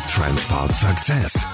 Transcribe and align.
Transport 0.00 0.72
Success. 0.74 1.46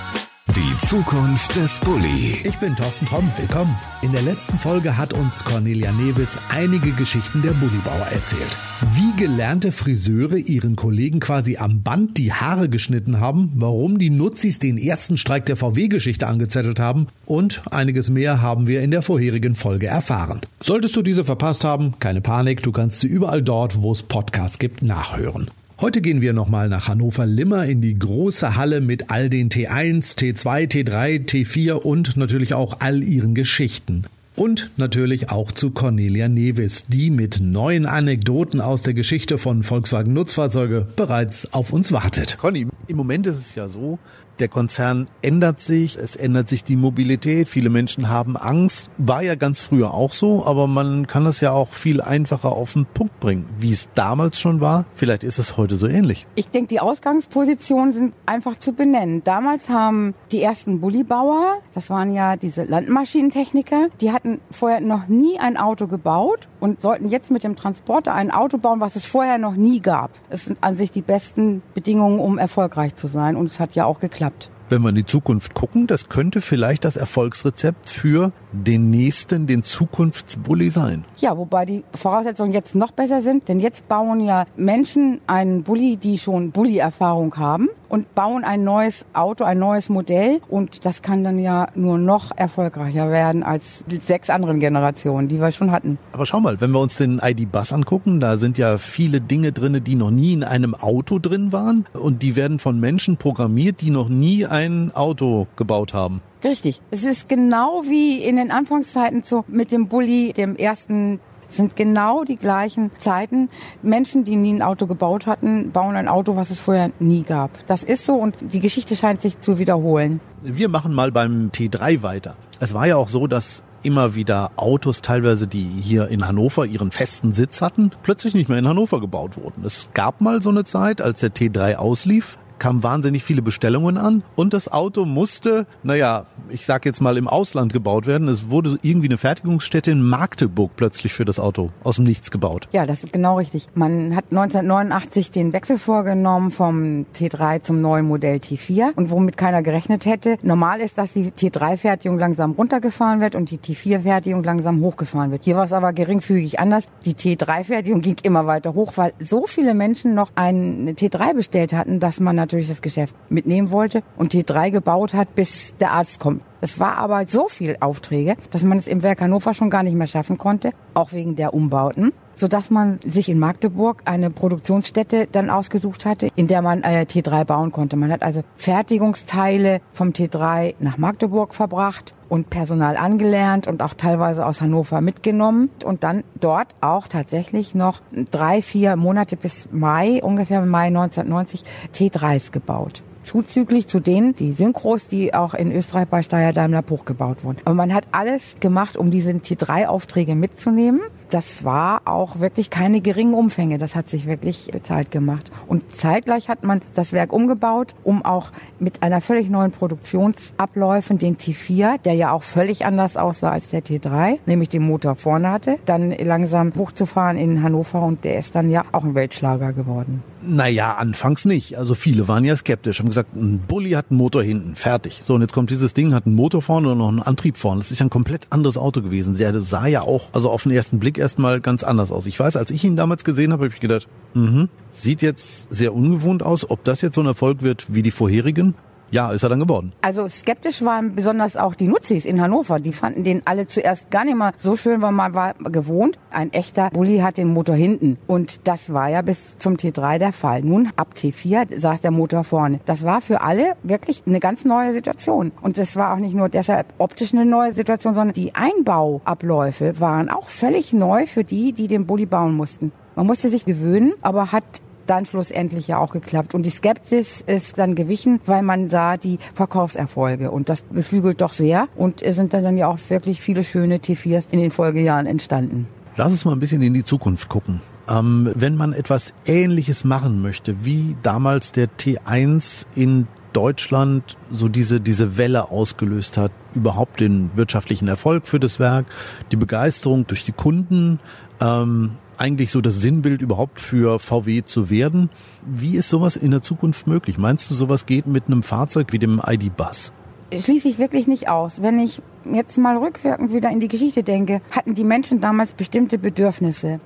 Die 0.56 0.76
Zukunft 0.86 1.54
des 1.56 1.78
Bulli. 1.80 2.38
Ich 2.44 2.56
bin 2.56 2.74
Thorsten 2.74 3.06
Tromm, 3.06 3.30
willkommen. 3.36 3.76
In 4.02 4.12
der 4.12 4.22
letzten 4.22 4.58
Folge 4.58 4.96
hat 4.96 5.12
uns 5.12 5.44
Cornelia 5.44 5.92
Nevis 5.92 6.38
einige 6.48 6.92
Geschichten 6.92 7.42
der 7.42 7.52
Bullibauer 7.52 8.06
erzählt. 8.12 8.58
Wie 8.94 9.12
gelernte 9.16 9.72
Friseure 9.72 10.36
ihren 10.36 10.76
Kollegen 10.76 11.20
quasi 11.20 11.56
am 11.56 11.82
Band 11.82 12.18
die 12.18 12.32
Haare 12.32 12.68
geschnitten 12.68 13.20
haben, 13.20 13.52
warum 13.54 13.98
die 13.98 14.10
Nutzis 14.10 14.58
den 14.58 14.78
ersten 14.78 15.16
Streik 15.18 15.46
der 15.46 15.56
VW-Geschichte 15.56 16.26
angezettelt 16.26 16.80
haben 16.80 17.06
und 17.26 17.62
einiges 17.70 18.10
mehr 18.10 18.42
haben 18.42 18.66
wir 18.66 18.82
in 18.82 18.90
der 18.90 19.02
vorherigen 19.02 19.54
Folge 19.54 19.86
erfahren. 19.86 20.40
Solltest 20.60 20.96
du 20.96 21.02
diese 21.02 21.24
verpasst 21.24 21.64
haben, 21.64 21.94
keine 22.00 22.20
Panik, 22.20 22.62
du 22.62 22.72
kannst 22.72 23.00
sie 23.00 23.06
überall 23.06 23.42
dort, 23.42 23.82
wo 23.82 23.92
es 23.92 24.02
Podcasts 24.02 24.58
gibt, 24.58 24.82
nachhören. 24.82 25.50
Heute 25.80 26.02
gehen 26.02 26.20
wir 26.20 26.34
nochmal 26.34 26.68
nach 26.68 26.88
Hannover-Limmer 26.88 27.64
in 27.64 27.80
die 27.80 27.98
große 27.98 28.54
Halle 28.54 28.82
mit 28.82 29.10
all 29.10 29.30
den 29.30 29.48
T1, 29.48 30.18
T2, 30.18 30.70
T3, 30.70 31.26
T4 31.26 31.72
und 31.72 32.18
natürlich 32.18 32.52
auch 32.52 32.80
all 32.80 33.02
ihren 33.02 33.34
Geschichten. 33.34 34.04
Und 34.36 34.72
natürlich 34.76 35.30
auch 35.30 35.52
zu 35.52 35.70
Cornelia 35.70 36.28
Nevis, 36.28 36.84
die 36.88 37.10
mit 37.10 37.40
neuen 37.40 37.86
Anekdoten 37.86 38.60
aus 38.60 38.82
der 38.82 38.92
Geschichte 38.92 39.38
von 39.38 39.62
Volkswagen 39.62 40.12
Nutzfahrzeuge 40.12 40.86
bereits 40.96 41.50
auf 41.54 41.72
uns 41.72 41.92
wartet. 41.92 42.36
Conny, 42.36 42.66
im 42.86 42.96
Moment 42.98 43.26
ist 43.26 43.38
es 43.38 43.54
ja 43.54 43.66
so, 43.66 43.98
der 44.40 44.48
Konzern 44.48 45.08
ändert 45.22 45.60
sich, 45.60 45.96
es 45.96 46.16
ändert 46.16 46.48
sich 46.48 46.64
die 46.64 46.76
Mobilität, 46.76 47.48
viele 47.48 47.70
Menschen 47.70 48.08
haben 48.08 48.36
Angst. 48.36 48.90
War 48.96 49.22
ja 49.22 49.34
ganz 49.34 49.60
früher 49.60 49.92
auch 49.94 50.12
so, 50.12 50.44
aber 50.46 50.66
man 50.66 51.06
kann 51.06 51.24
das 51.24 51.40
ja 51.40 51.52
auch 51.52 51.72
viel 51.72 52.00
einfacher 52.00 52.52
auf 52.52 52.72
den 52.72 52.86
Punkt 52.86 53.20
bringen. 53.20 53.46
Wie 53.58 53.72
es 53.72 53.88
damals 53.94 54.40
schon 54.40 54.60
war, 54.60 54.86
vielleicht 54.94 55.24
ist 55.24 55.38
es 55.38 55.56
heute 55.56 55.76
so 55.76 55.86
ähnlich. 55.86 56.26
Ich 56.34 56.48
denke, 56.48 56.68
die 56.68 56.80
Ausgangspositionen 56.80 57.92
sind 57.92 58.14
einfach 58.26 58.58
zu 58.58 58.72
benennen. 58.72 59.22
Damals 59.24 59.68
haben 59.68 60.14
die 60.32 60.42
ersten 60.42 60.80
Bullibauer, 60.80 61.58
das 61.74 61.90
waren 61.90 62.12
ja 62.12 62.36
diese 62.36 62.64
Landmaschinentechniker, 62.64 63.88
die 64.00 64.12
hatten 64.12 64.40
vorher 64.50 64.80
noch 64.80 65.08
nie 65.08 65.38
ein 65.38 65.56
Auto 65.56 65.86
gebaut 65.86 66.48
und 66.60 66.80
sollten 66.80 67.08
jetzt 67.08 67.30
mit 67.30 67.44
dem 67.44 67.56
Transporter 67.56 68.14
ein 68.14 68.30
Auto 68.30 68.58
bauen, 68.58 68.80
was 68.80 68.96
es 68.96 69.04
vorher 69.04 69.38
noch 69.38 69.54
nie 69.54 69.80
gab. 69.80 70.10
Es 70.30 70.46
sind 70.46 70.62
an 70.62 70.76
sich 70.76 70.90
die 70.90 71.02
besten 71.02 71.62
Bedingungen, 71.74 72.20
um 72.20 72.38
erfolgreich 72.38 72.94
zu 72.94 73.06
sein 73.06 73.36
und 73.36 73.46
es 73.46 73.60
hat 73.60 73.74
ja 73.74 73.84
auch 73.84 74.00
geklappt 74.00 74.29
gehabt. 74.30 74.59
Wenn 74.70 74.82
wir 74.82 74.90
in 74.90 74.94
die 74.94 75.06
Zukunft 75.06 75.54
gucken, 75.54 75.86
das 75.86 76.08
könnte 76.08 76.40
vielleicht 76.40 76.84
das 76.84 76.96
Erfolgsrezept 76.96 77.88
für 77.88 78.32
den 78.52 78.90
nächsten, 78.90 79.46
den 79.46 79.62
Zukunftsbully 79.62 80.70
sein. 80.70 81.04
Ja, 81.18 81.36
wobei 81.36 81.64
die 81.64 81.84
Voraussetzungen 81.94 82.52
jetzt 82.52 82.74
noch 82.74 82.90
besser 82.90 83.22
sind, 83.22 83.48
denn 83.48 83.60
jetzt 83.60 83.88
bauen 83.88 84.20
ja 84.20 84.46
Menschen 84.56 85.20
einen 85.26 85.62
Bully, 85.62 85.96
die 85.96 86.18
schon 86.18 86.50
Bully-Erfahrung 86.50 87.36
haben 87.36 87.68
und 87.88 88.14
bauen 88.14 88.44
ein 88.44 88.64
neues 88.64 89.04
Auto, 89.12 89.44
ein 89.44 89.58
neues 89.58 89.88
Modell 89.88 90.40
und 90.48 90.84
das 90.84 91.02
kann 91.02 91.24
dann 91.24 91.38
ja 91.38 91.68
nur 91.74 91.98
noch 91.98 92.30
erfolgreicher 92.36 93.10
werden 93.10 93.42
als 93.42 93.84
die 93.90 93.96
sechs 93.96 94.30
anderen 94.30 94.60
Generationen, 94.60 95.28
die 95.28 95.40
wir 95.40 95.50
schon 95.50 95.70
hatten. 95.70 95.98
Aber 96.12 96.26
schau 96.26 96.40
mal, 96.40 96.60
wenn 96.60 96.70
wir 96.70 96.80
uns 96.80 96.96
den 96.96 97.20
ID-Bus 97.22 97.72
angucken, 97.72 98.20
da 98.20 98.36
sind 98.36 98.58
ja 98.58 98.78
viele 98.78 99.20
Dinge 99.20 99.52
drin, 99.52 99.82
die 99.84 99.94
noch 99.94 100.10
nie 100.10 100.32
in 100.32 100.44
einem 100.44 100.74
Auto 100.74 101.18
drin 101.18 101.52
waren 101.52 101.84
und 101.92 102.22
die 102.22 102.36
werden 102.36 102.58
von 102.58 102.78
Menschen 102.78 103.16
programmiert, 103.16 103.80
die 103.80 103.90
noch 103.90 104.08
nie 104.08 104.46
ein 104.46 104.59
Auto 104.94 105.46
gebaut 105.56 105.94
haben. 105.94 106.20
Richtig. 106.42 106.80
Es 106.90 107.04
ist 107.04 107.28
genau 107.28 107.82
wie 107.84 108.22
in 108.22 108.36
den 108.36 108.50
Anfangszeiten 108.50 109.22
so 109.24 109.44
mit 109.48 109.72
dem 109.72 109.88
Bulli, 109.88 110.32
dem 110.32 110.56
ersten 110.56 111.20
sind 111.48 111.76
genau 111.76 112.24
die 112.24 112.36
gleichen 112.36 112.90
Zeiten. 113.00 113.48
Menschen, 113.82 114.24
die 114.24 114.36
nie 114.36 114.54
ein 114.54 114.62
Auto 114.62 114.86
gebaut 114.86 115.26
hatten, 115.26 115.72
bauen 115.72 115.96
ein 115.96 116.08
Auto, 116.08 116.36
was 116.36 116.50
es 116.50 116.60
vorher 116.60 116.90
nie 116.98 117.22
gab. 117.22 117.50
Das 117.66 117.82
ist 117.82 118.04
so 118.06 118.14
und 118.14 118.36
die 118.40 118.60
Geschichte 118.60 118.96
scheint 118.96 119.20
sich 119.20 119.40
zu 119.40 119.58
wiederholen. 119.58 120.20
Wir 120.42 120.68
machen 120.68 120.94
mal 120.94 121.12
beim 121.12 121.50
T3 121.52 122.02
weiter. 122.02 122.36
Es 122.60 122.72
war 122.72 122.86
ja 122.86 122.96
auch 122.96 123.08
so, 123.08 123.26
dass 123.26 123.62
immer 123.82 124.14
wieder 124.14 124.52
Autos 124.56 125.00
teilweise, 125.02 125.46
die 125.46 125.64
hier 125.64 126.08
in 126.08 126.26
Hannover 126.26 126.66
ihren 126.66 126.90
festen 126.90 127.32
Sitz 127.32 127.62
hatten, 127.62 127.90
plötzlich 128.02 128.34
nicht 128.34 128.48
mehr 128.48 128.58
in 128.58 128.68
Hannover 128.68 129.00
gebaut 129.00 129.36
wurden. 129.36 129.64
Es 129.64 129.90
gab 129.94 130.20
mal 130.20 130.42
so 130.42 130.50
eine 130.50 130.64
Zeit, 130.64 131.00
als 131.00 131.20
der 131.20 131.34
T3 131.34 131.76
auslief, 131.76 132.38
kamen 132.60 132.84
wahnsinnig 132.84 133.24
viele 133.24 133.42
Bestellungen 133.42 133.96
an 133.96 134.22
und 134.36 134.54
das 134.54 134.70
Auto 134.70 135.04
musste, 135.04 135.66
naja, 135.82 136.26
ich 136.48 136.66
sag 136.66 136.84
jetzt 136.84 137.00
mal 137.00 137.16
im 137.16 137.26
Ausland 137.26 137.72
gebaut 137.72 138.06
werden. 138.06 138.28
Es 138.28 138.50
wurde 138.50 138.78
irgendwie 138.82 139.08
eine 139.08 139.18
Fertigungsstätte 139.18 139.90
in 139.90 140.02
Magdeburg 140.02 140.72
plötzlich 140.76 141.12
für 141.12 141.24
das 141.24 141.40
Auto 141.40 141.70
aus 141.82 141.96
dem 141.96 142.04
Nichts 142.04 142.30
gebaut. 142.30 142.68
Ja, 142.72 142.86
das 142.86 143.02
ist 143.02 143.12
genau 143.12 143.38
richtig. 143.38 143.68
Man 143.74 144.14
hat 144.14 144.26
1989 144.30 145.30
den 145.30 145.52
Wechsel 145.52 145.78
vorgenommen 145.78 146.50
vom 146.50 147.06
T3 147.16 147.62
zum 147.62 147.80
neuen 147.80 148.06
Modell 148.06 148.36
T4 148.36 148.94
und 148.94 149.10
womit 149.10 149.36
keiner 149.36 149.62
gerechnet 149.62 150.04
hätte. 150.04 150.36
Normal 150.42 150.80
ist, 150.80 150.98
dass 150.98 151.14
die 151.14 151.30
T3-Fertigung 151.30 152.18
langsam 152.18 152.52
runtergefahren 152.52 153.20
wird 153.20 153.34
und 153.34 153.50
die 153.50 153.58
T4-Fertigung 153.58 154.44
langsam 154.44 154.80
hochgefahren 154.80 155.30
wird. 155.30 155.44
Hier 155.44 155.56
war 155.56 155.64
es 155.64 155.72
aber 155.72 155.94
geringfügig 155.94 156.60
anders. 156.60 156.86
Die 157.06 157.14
T3-Fertigung 157.14 158.02
ging 158.02 158.16
immer 158.22 158.46
weiter 158.46 158.74
hoch, 158.74 158.92
weil 158.96 159.14
so 159.18 159.46
viele 159.46 159.72
Menschen 159.74 160.14
noch 160.14 160.30
einen 160.34 160.90
T3 160.90 161.34
bestellt 161.34 161.72
hatten, 161.72 162.00
dass 162.00 162.20
man 162.20 162.36
natürlich 162.36 162.49
natürlich 162.50 162.68
das 162.68 162.82
Geschäft 162.82 163.14
mitnehmen 163.28 163.70
wollte 163.70 164.02
und 164.16 164.34
T3 164.34 164.72
gebaut 164.72 165.14
hat, 165.14 165.36
bis 165.36 165.76
der 165.76 165.92
Arzt 165.92 166.18
kommt. 166.18 166.42
Es 166.60 166.80
war 166.80 166.96
aber 166.96 167.24
so 167.26 167.48
viel 167.48 167.76
Aufträge, 167.78 168.34
dass 168.50 168.64
man 168.64 168.78
es 168.78 168.88
im 168.88 169.04
Werk 169.04 169.20
Hannover 169.20 169.54
schon 169.54 169.70
gar 169.70 169.84
nicht 169.84 169.94
mehr 169.94 170.08
schaffen 170.08 170.36
konnte, 170.36 170.72
auch 170.92 171.12
wegen 171.12 171.36
der 171.36 171.54
Umbauten, 171.54 172.12
so 172.40 172.48
dass 172.48 172.70
man 172.70 172.98
sich 173.04 173.28
in 173.28 173.38
Magdeburg 173.38 174.02
eine 174.06 174.30
Produktionsstätte 174.30 175.28
dann 175.30 175.50
ausgesucht 175.50 176.06
hatte, 176.06 176.30
in 176.34 176.46
der 176.46 176.62
man 176.62 176.82
äh, 176.82 177.06
T3 177.08 177.44
bauen 177.44 177.70
konnte. 177.70 177.96
Man 177.96 178.10
hat 178.10 178.22
also 178.22 178.42
Fertigungsteile 178.56 179.80
vom 179.92 180.10
T3 180.10 180.74
nach 180.80 180.96
Magdeburg 180.96 181.54
verbracht 181.54 182.14
und 182.30 182.48
Personal 182.48 182.96
angelernt 182.96 183.66
und 183.66 183.82
auch 183.82 183.94
teilweise 183.94 184.46
aus 184.46 184.60
Hannover 184.60 185.00
mitgenommen 185.02 185.68
und 185.84 186.02
dann 186.02 186.24
dort 186.40 186.74
auch 186.80 187.08
tatsächlich 187.08 187.74
noch 187.74 188.00
drei, 188.30 188.62
vier 188.62 188.96
Monate 188.96 189.36
bis 189.36 189.68
Mai, 189.70 190.22
ungefähr 190.22 190.62
Mai 190.62 190.86
1990, 190.86 191.64
T3s 191.94 192.50
gebaut 192.50 193.02
zuzüglich 193.22 193.86
zu 193.86 194.00
denen, 194.00 194.34
die 194.34 194.54
Synchros, 194.54 195.06
die 195.06 195.34
auch 195.34 195.54
in 195.54 195.70
Österreich 195.70 196.08
bei 196.08 196.22
Steyr 196.22 196.52
Daimler 196.52 196.82
Bruch 196.82 197.04
gebaut 197.04 197.44
wurden. 197.44 197.58
Aber 197.64 197.74
man 197.74 197.94
hat 197.94 198.04
alles 198.10 198.56
gemacht, 198.58 198.96
um 198.96 199.12
diese 199.12 199.30
T3-Aufträge 199.30 200.34
mitzunehmen 200.34 201.00
das 201.30 201.64
war 201.64 202.02
auch 202.04 202.40
wirklich 202.40 202.70
keine 202.70 203.00
geringen 203.00 203.34
Umfänge. 203.34 203.78
Das 203.78 203.94
hat 203.94 204.08
sich 204.08 204.26
wirklich 204.26 204.68
bezahlt 204.72 205.10
gemacht. 205.10 205.50
Und 205.66 205.96
zeitgleich 205.96 206.48
hat 206.48 206.64
man 206.64 206.82
das 206.94 207.12
Werk 207.12 207.32
umgebaut, 207.32 207.94
um 208.04 208.24
auch 208.24 208.50
mit 208.78 209.02
einer 209.02 209.20
völlig 209.20 209.48
neuen 209.48 209.72
Produktionsabläufen 209.72 211.18
den 211.18 211.36
T4, 211.36 212.02
der 212.02 212.14
ja 212.14 212.32
auch 212.32 212.42
völlig 212.42 212.84
anders 212.84 213.16
aussah 213.16 213.50
als 213.50 213.68
der 213.68 213.82
T3, 213.82 214.38
nämlich 214.46 214.68
den 214.68 214.82
Motor 214.82 215.14
vorne 215.14 215.50
hatte, 215.50 215.78
dann 215.84 216.10
langsam 216.10 216.72
hochzufahren 216.76 217.36
in 217.36 217.62
Hannover 217.62 218.02
und 218.02 218.24
der 218.24 218.38
ist 218.38 218.54
dann 218.54 218.70
ja 218.70 218.84
auch 218.92 219.04
ein 219.04 219.14
Weltschlager 219.14 219.72
geworden. 219.72 220.22
Naja, 220.42 220.94
anfangs 220.94 221.44
nicht. 221.44 221.76
Also 221.76 221.94
viele 221.94 222.26
waren 222.26 222.44
ja 222.44 222.56
skeptisch, 222.56 222.98
haben 222.98 223.08
gesagt, 223.08 223.34
ein 223.36 223.58
Bulli 223.60 223.90
hat 223.90 224.06
einen 224.10 224.18
Motor 224.18 224.42
hinten, 224.42 224.74
fertig. 224.74 225.20
So, 225.22 225.34
und 225.34 225.42
jetzt 225.42 225.52
kommt 225.52 225.70
dieses 225.70 225.92
Ding, 225.92 226.14
hat 226.14 226.26
einen 226.26 226.34
Motor 226.34 226.62
vorne 226.62 226.92
und 226.92 226.98
noch 226.98 227.08
einen 227.08 227.20
Antrieb 227.20 227.58
vorne. 227.58 227.80
Das 227.80 227.90
ist 227.90 227.98
ja 227.98 228.06
ein 228.06 228.10
komplett 228.10 228.46
anderes 228.50 228.78
Auto 228.78 229.02
gewesen. 229.02 229.36
Der 229.36 229.60
sah 229.60 229.86
ja 229.86 230.02
auch, 230.02 230.28
also 230.32 230.50
auf 230.50 230.62
den 230.62 230.72
ersten 230.72 230.98
Blick 230.98 231.18
erstmal 231.18 231.60
ganz 231.60 231.82
anders 231.82 232.10
aus. 232.10 232.26
Ich 232.26 232.40
weiß, 232.40 232.56
als 232.56 232.70
ich 232.70 232.84
ihn 232.84 232.96
damals 232.96 233.24
gesehen 233.24 233.52
habe, 233.52 233.64
habe 233.64 233.74
ich 233.74 233.80
gedacht, 233.80 234.08
mhm, 234.34 234.68
sieht 234.90 235.20
jetzt 235.20 235.72
sehr 235.72 235.94
ungewohnt 235.94 236.42
aus. 236.42 236.68
Ob 236.70 236.84
das 236.84 237.02
jetzt 237.02 237.16
so 237.16 237.20
ein 237.20 237.26
Erfolg 237.26 237.62
wird 237.62 237.86
wie 237.88 238.02
die 238.02 238.10
vorherigen, 238.10 238.74
ja, 239.10 239.32
ist 239.32 239.42
er 239.42 239.48
dann 239.48 239.60
geworden. 239.60 239.92
Also 240.02 240.28
skeptisch 240.28 240.82
waren 240.82 241.14
besonders 241.14 241.56
auch 241.56 241.74
die 241.74 241.88
Nutzis 241.88 242.24
in 242.24 242.40
Hannover. 242.40 242.78
Die 242.78 242.92
fanden 242.92 243.24
den 243.24 243.42
alle 243.44 243.66
zuerst 243.66 244.10
gar 244.10 244.24
nicht 244.24 244.36
mal 244.36 244.52
so 244.56 244.76
schön, 244.76 245.02
weil 245.02 245.12
man 245.12 245.34
war 245.34 245.54
gewohnt. 245.54 246.18
Ein 246.30 246.52
echter 246.52 246.90
Bulli 246.90 247.18
hat 247.18 247.36
den 247.36 247.48
Motor 247.48 247.74
hinten. 247.74 248.18
Und 248.26 248.66
das 248.68 248.92
war 248.92 249.08
ja 249.08 249.22
bis 249.22 249.56
zum 249.58 249.74
T3 249.74 250.18
der 250.18 250.32
Fall. 250.32 250.62
Nun, 250.62 250.90
ab 250.96 251.14
T4 251.16 251.78
saß 251.78 252.00
der 252.00 252.10
Motor 252.10 252.44
vorne. 252.44 252.80
Das 252.86 253.04
war 253.04 253.20
für 253.20 253.40
alle 253.40 253.74
wirklich 253.82 254.22
eine 254.26 254.40
ganz 254.40 254.64
neue 254.64 254.92
Situation. 254.92 255.52
Und 255.60 255.78
es 255.78 255.96
war 255.96 256.14
auch 256.14 256.18
nicht 256.18 256.34
nur 256.34 256.48
deshalb 256.48 256.86
optisch 256.98 257.34
eine 257.34 257.46
neue 257.46 257.72
Situation, 257.72 258.14
sondern 258.14 258.34
die 258.34 258.54
Einbauabläufe 258.54 259.98
waren 260.00 260.28
auch 260.28 260.48
völlig 260.48 260.92
neu 260.92 261.26
für 261.26 261.44
die, 261.44 261.72
die 261.72 261.88
den 261.88 262.06
Bulli 262.06 262.26
bauen 262.26 262.54
mussten. 262.56 262.92
Man 263.16 263.26
musste 263.26 263.48
sich 263.48 263.64
gewöhnen, 263.64 264.12
aber 264.22 264.52
hat 264.52 264.64
dann 265.10 265.26
schlussendlich 265.26 265.88
ja 265.88 265.98
auch 265.98 266.12
geklappt. 266.12 266.54
Und 266.54 266.64
die 266.64 266.70
Skepsis 266.70 267.42
ist 267.46 267.78
dann 267.78 267.94
gewichen, 267.96 268.40
weil 268.46 268.62
man 268.62 268.88
sah 268.88 269.16
die 269.16 269.38
Verkaufserfolge. 269.54 270.50
Und 270.50 270.68
das 270.68 270.82
beflügelt 270.82 271.40
doch 271.40 271.52
sehr. 271.52 271.88
Und 271.96 272.22
es 272.22 272.36
sind 272.36 272.54
dann 272.54 272.78
ja 272.78 272.86
auch 272.86 272.98
wirklich 273.08 273.40
viele 273.40 273.64
schöne 273.64 273.98
T4s 273.98 274.46
in 274.52 274.60
den 274.60 274.70
Folgejahren 274.70 275.26
entstanden. 275.26 275.88
Lass 276.16 276.30
uns 276.30 276.44
mal 276.44 276.52
ein 276.52 276.60
bisschen 276.60 276.82
in 276.82 276.94
die 276.94 277.04
Zukunft 277.04 277.48
gucken. 277.48 277.80
Ähm, 278.08 278.50
wenn 278.54 278.76
man 278.76 278.92
etwas 278.92 279.32
Ähnliches 279.46 280.04
machen 280.04 280.42
möchte, 280.42 280.84
wie 280.84 281.16
damals 281.22 281.72
der 281.72 281.88
T1 281.88 282.86
in 282.94 283.26
Deutschland 283.52 284.36
so 284.50 284.68
diese, 284.68 285.00
diese 285.00 285.36
Welle 285.36 285.70
ausgelöst 285.70 286.36
hat, 286.36 286.52
überhaupt 286.74 287.20
den 287.20 287.56
wirtschaftlichen 287.56 288.06
Erfolg 288.06 288.46
für 288.46 288.60
das 288.60 288.78
Werk, 288.78 289.06
die 289.50 289.56
Begeisterung 289.56 290.26
durch 290.26 290.44
die 290.44 290.52
Kunden, 290.52 291.18
ähm, 291.60 292.12
eigentlich 292.40 292.70
so 292.70 292.80
das 292.80 293.00
Sinnbild 293.00 293.42
überhaupt 293.42 293.80
für 293.80 294.18
VW 294.18 294.62
zu 294.62 294.90
werden. 294.90 295.30
Wie 295.62 295.96
ist 295.96 296.08
sowas 296.08 296.36
in 296.36 296.50
der 296.50 296.62
Zukunft 296.62 297.06
möglich? 297.06 297.38
Meinst 297.38 297.70
du, 297.70 297.74
sowas 297.74 298.06
geht 298.06 298.26
mit 298.26 298.46
einem 298.46 298.62
Fahrzeug 298.62 299.12
wie 299.12 299.18
dem 299.18 299.40
ID-Bus? 299.46 300.12
Schließe 300.58 300.88
ich 300.88 300.98
wirklich 300.98 301.26
nicht 301.26 301.48
aus. 301.48 301.82
Wenn 301.82 301.98
ich 301.98 302.22
jetzt 302.44 302.78
mal 302.78 302.96
rückwirkend 302.96 303.52
wieder 303.52 303.70
in 303.70 303.80
die 303.80 303.88
Geschichte 303.88 304.22
denke, 304.22 304.60
hatten 304.70 304.94
die 304.94 305.04
Menschen 305.04 305.40
damals 305.40 305.72
bestimmte 305.72 306.18
Bedürfnisse. 306.18 307.00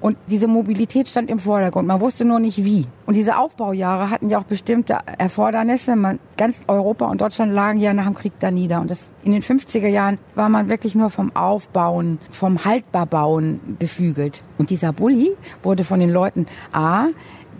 Und 0.00 0.16
diese 0.26 0.48
Mobilität 0.48 1.08
stand 1.08 1.30
im 1.30 1.38
Vordergrund. 1.38 1.86
Man 1.86 2.00
wusste 2.00 2.24
nur 2.24 2.40
nicht 2.40 2.64
wie. 2.64 2.86
Und 3.06 3.14
diese 3.14 3.38
Aufbaujahre 3.38 4.10
hatten 4.10 4.28
ja 4.30 4.38
auch 4.38 4.44
bestimmte 4.44 4.98
Erfordernisse. 5.18 5.96
Man, 5.96 6.18
ganz 6.36 6.60
Europa 6.68 7.06
und 7.06 7.20
Deutschland 7.20 7.52
lagen 7.52 7.80
ja 7.80 7.94
nach 7.94 8.06
dem 8.06 8.14
Krieg 8.14 8.32
da 8.40 8.50
nieder. 8.50 8.80
Und 8.80 8.90
das, 8.90 9.10
in 9.22 9.32
den 9.32 9.42
50er 9.42 9.88
Jahren 9.88 10.18
war 10.34 10.48
man 10.48 10.68
wirklich 10.68 10.94
nur 10.94 11.10
vom 11.10 11.34
Aufbauen, 11.34 12.18
vom 12.30 12.64
Haltbarbauen 12.64 13.76
befügelt. 13.78 14.42
Und 14.58 14.70
dieser 14.70 14.92
Bulli 14.92 15.36
wurde 15.62 15.84
von 15.84 16.00
den 16.00 16.10
Leuten 16.10 16.46
A, 16.72 17.06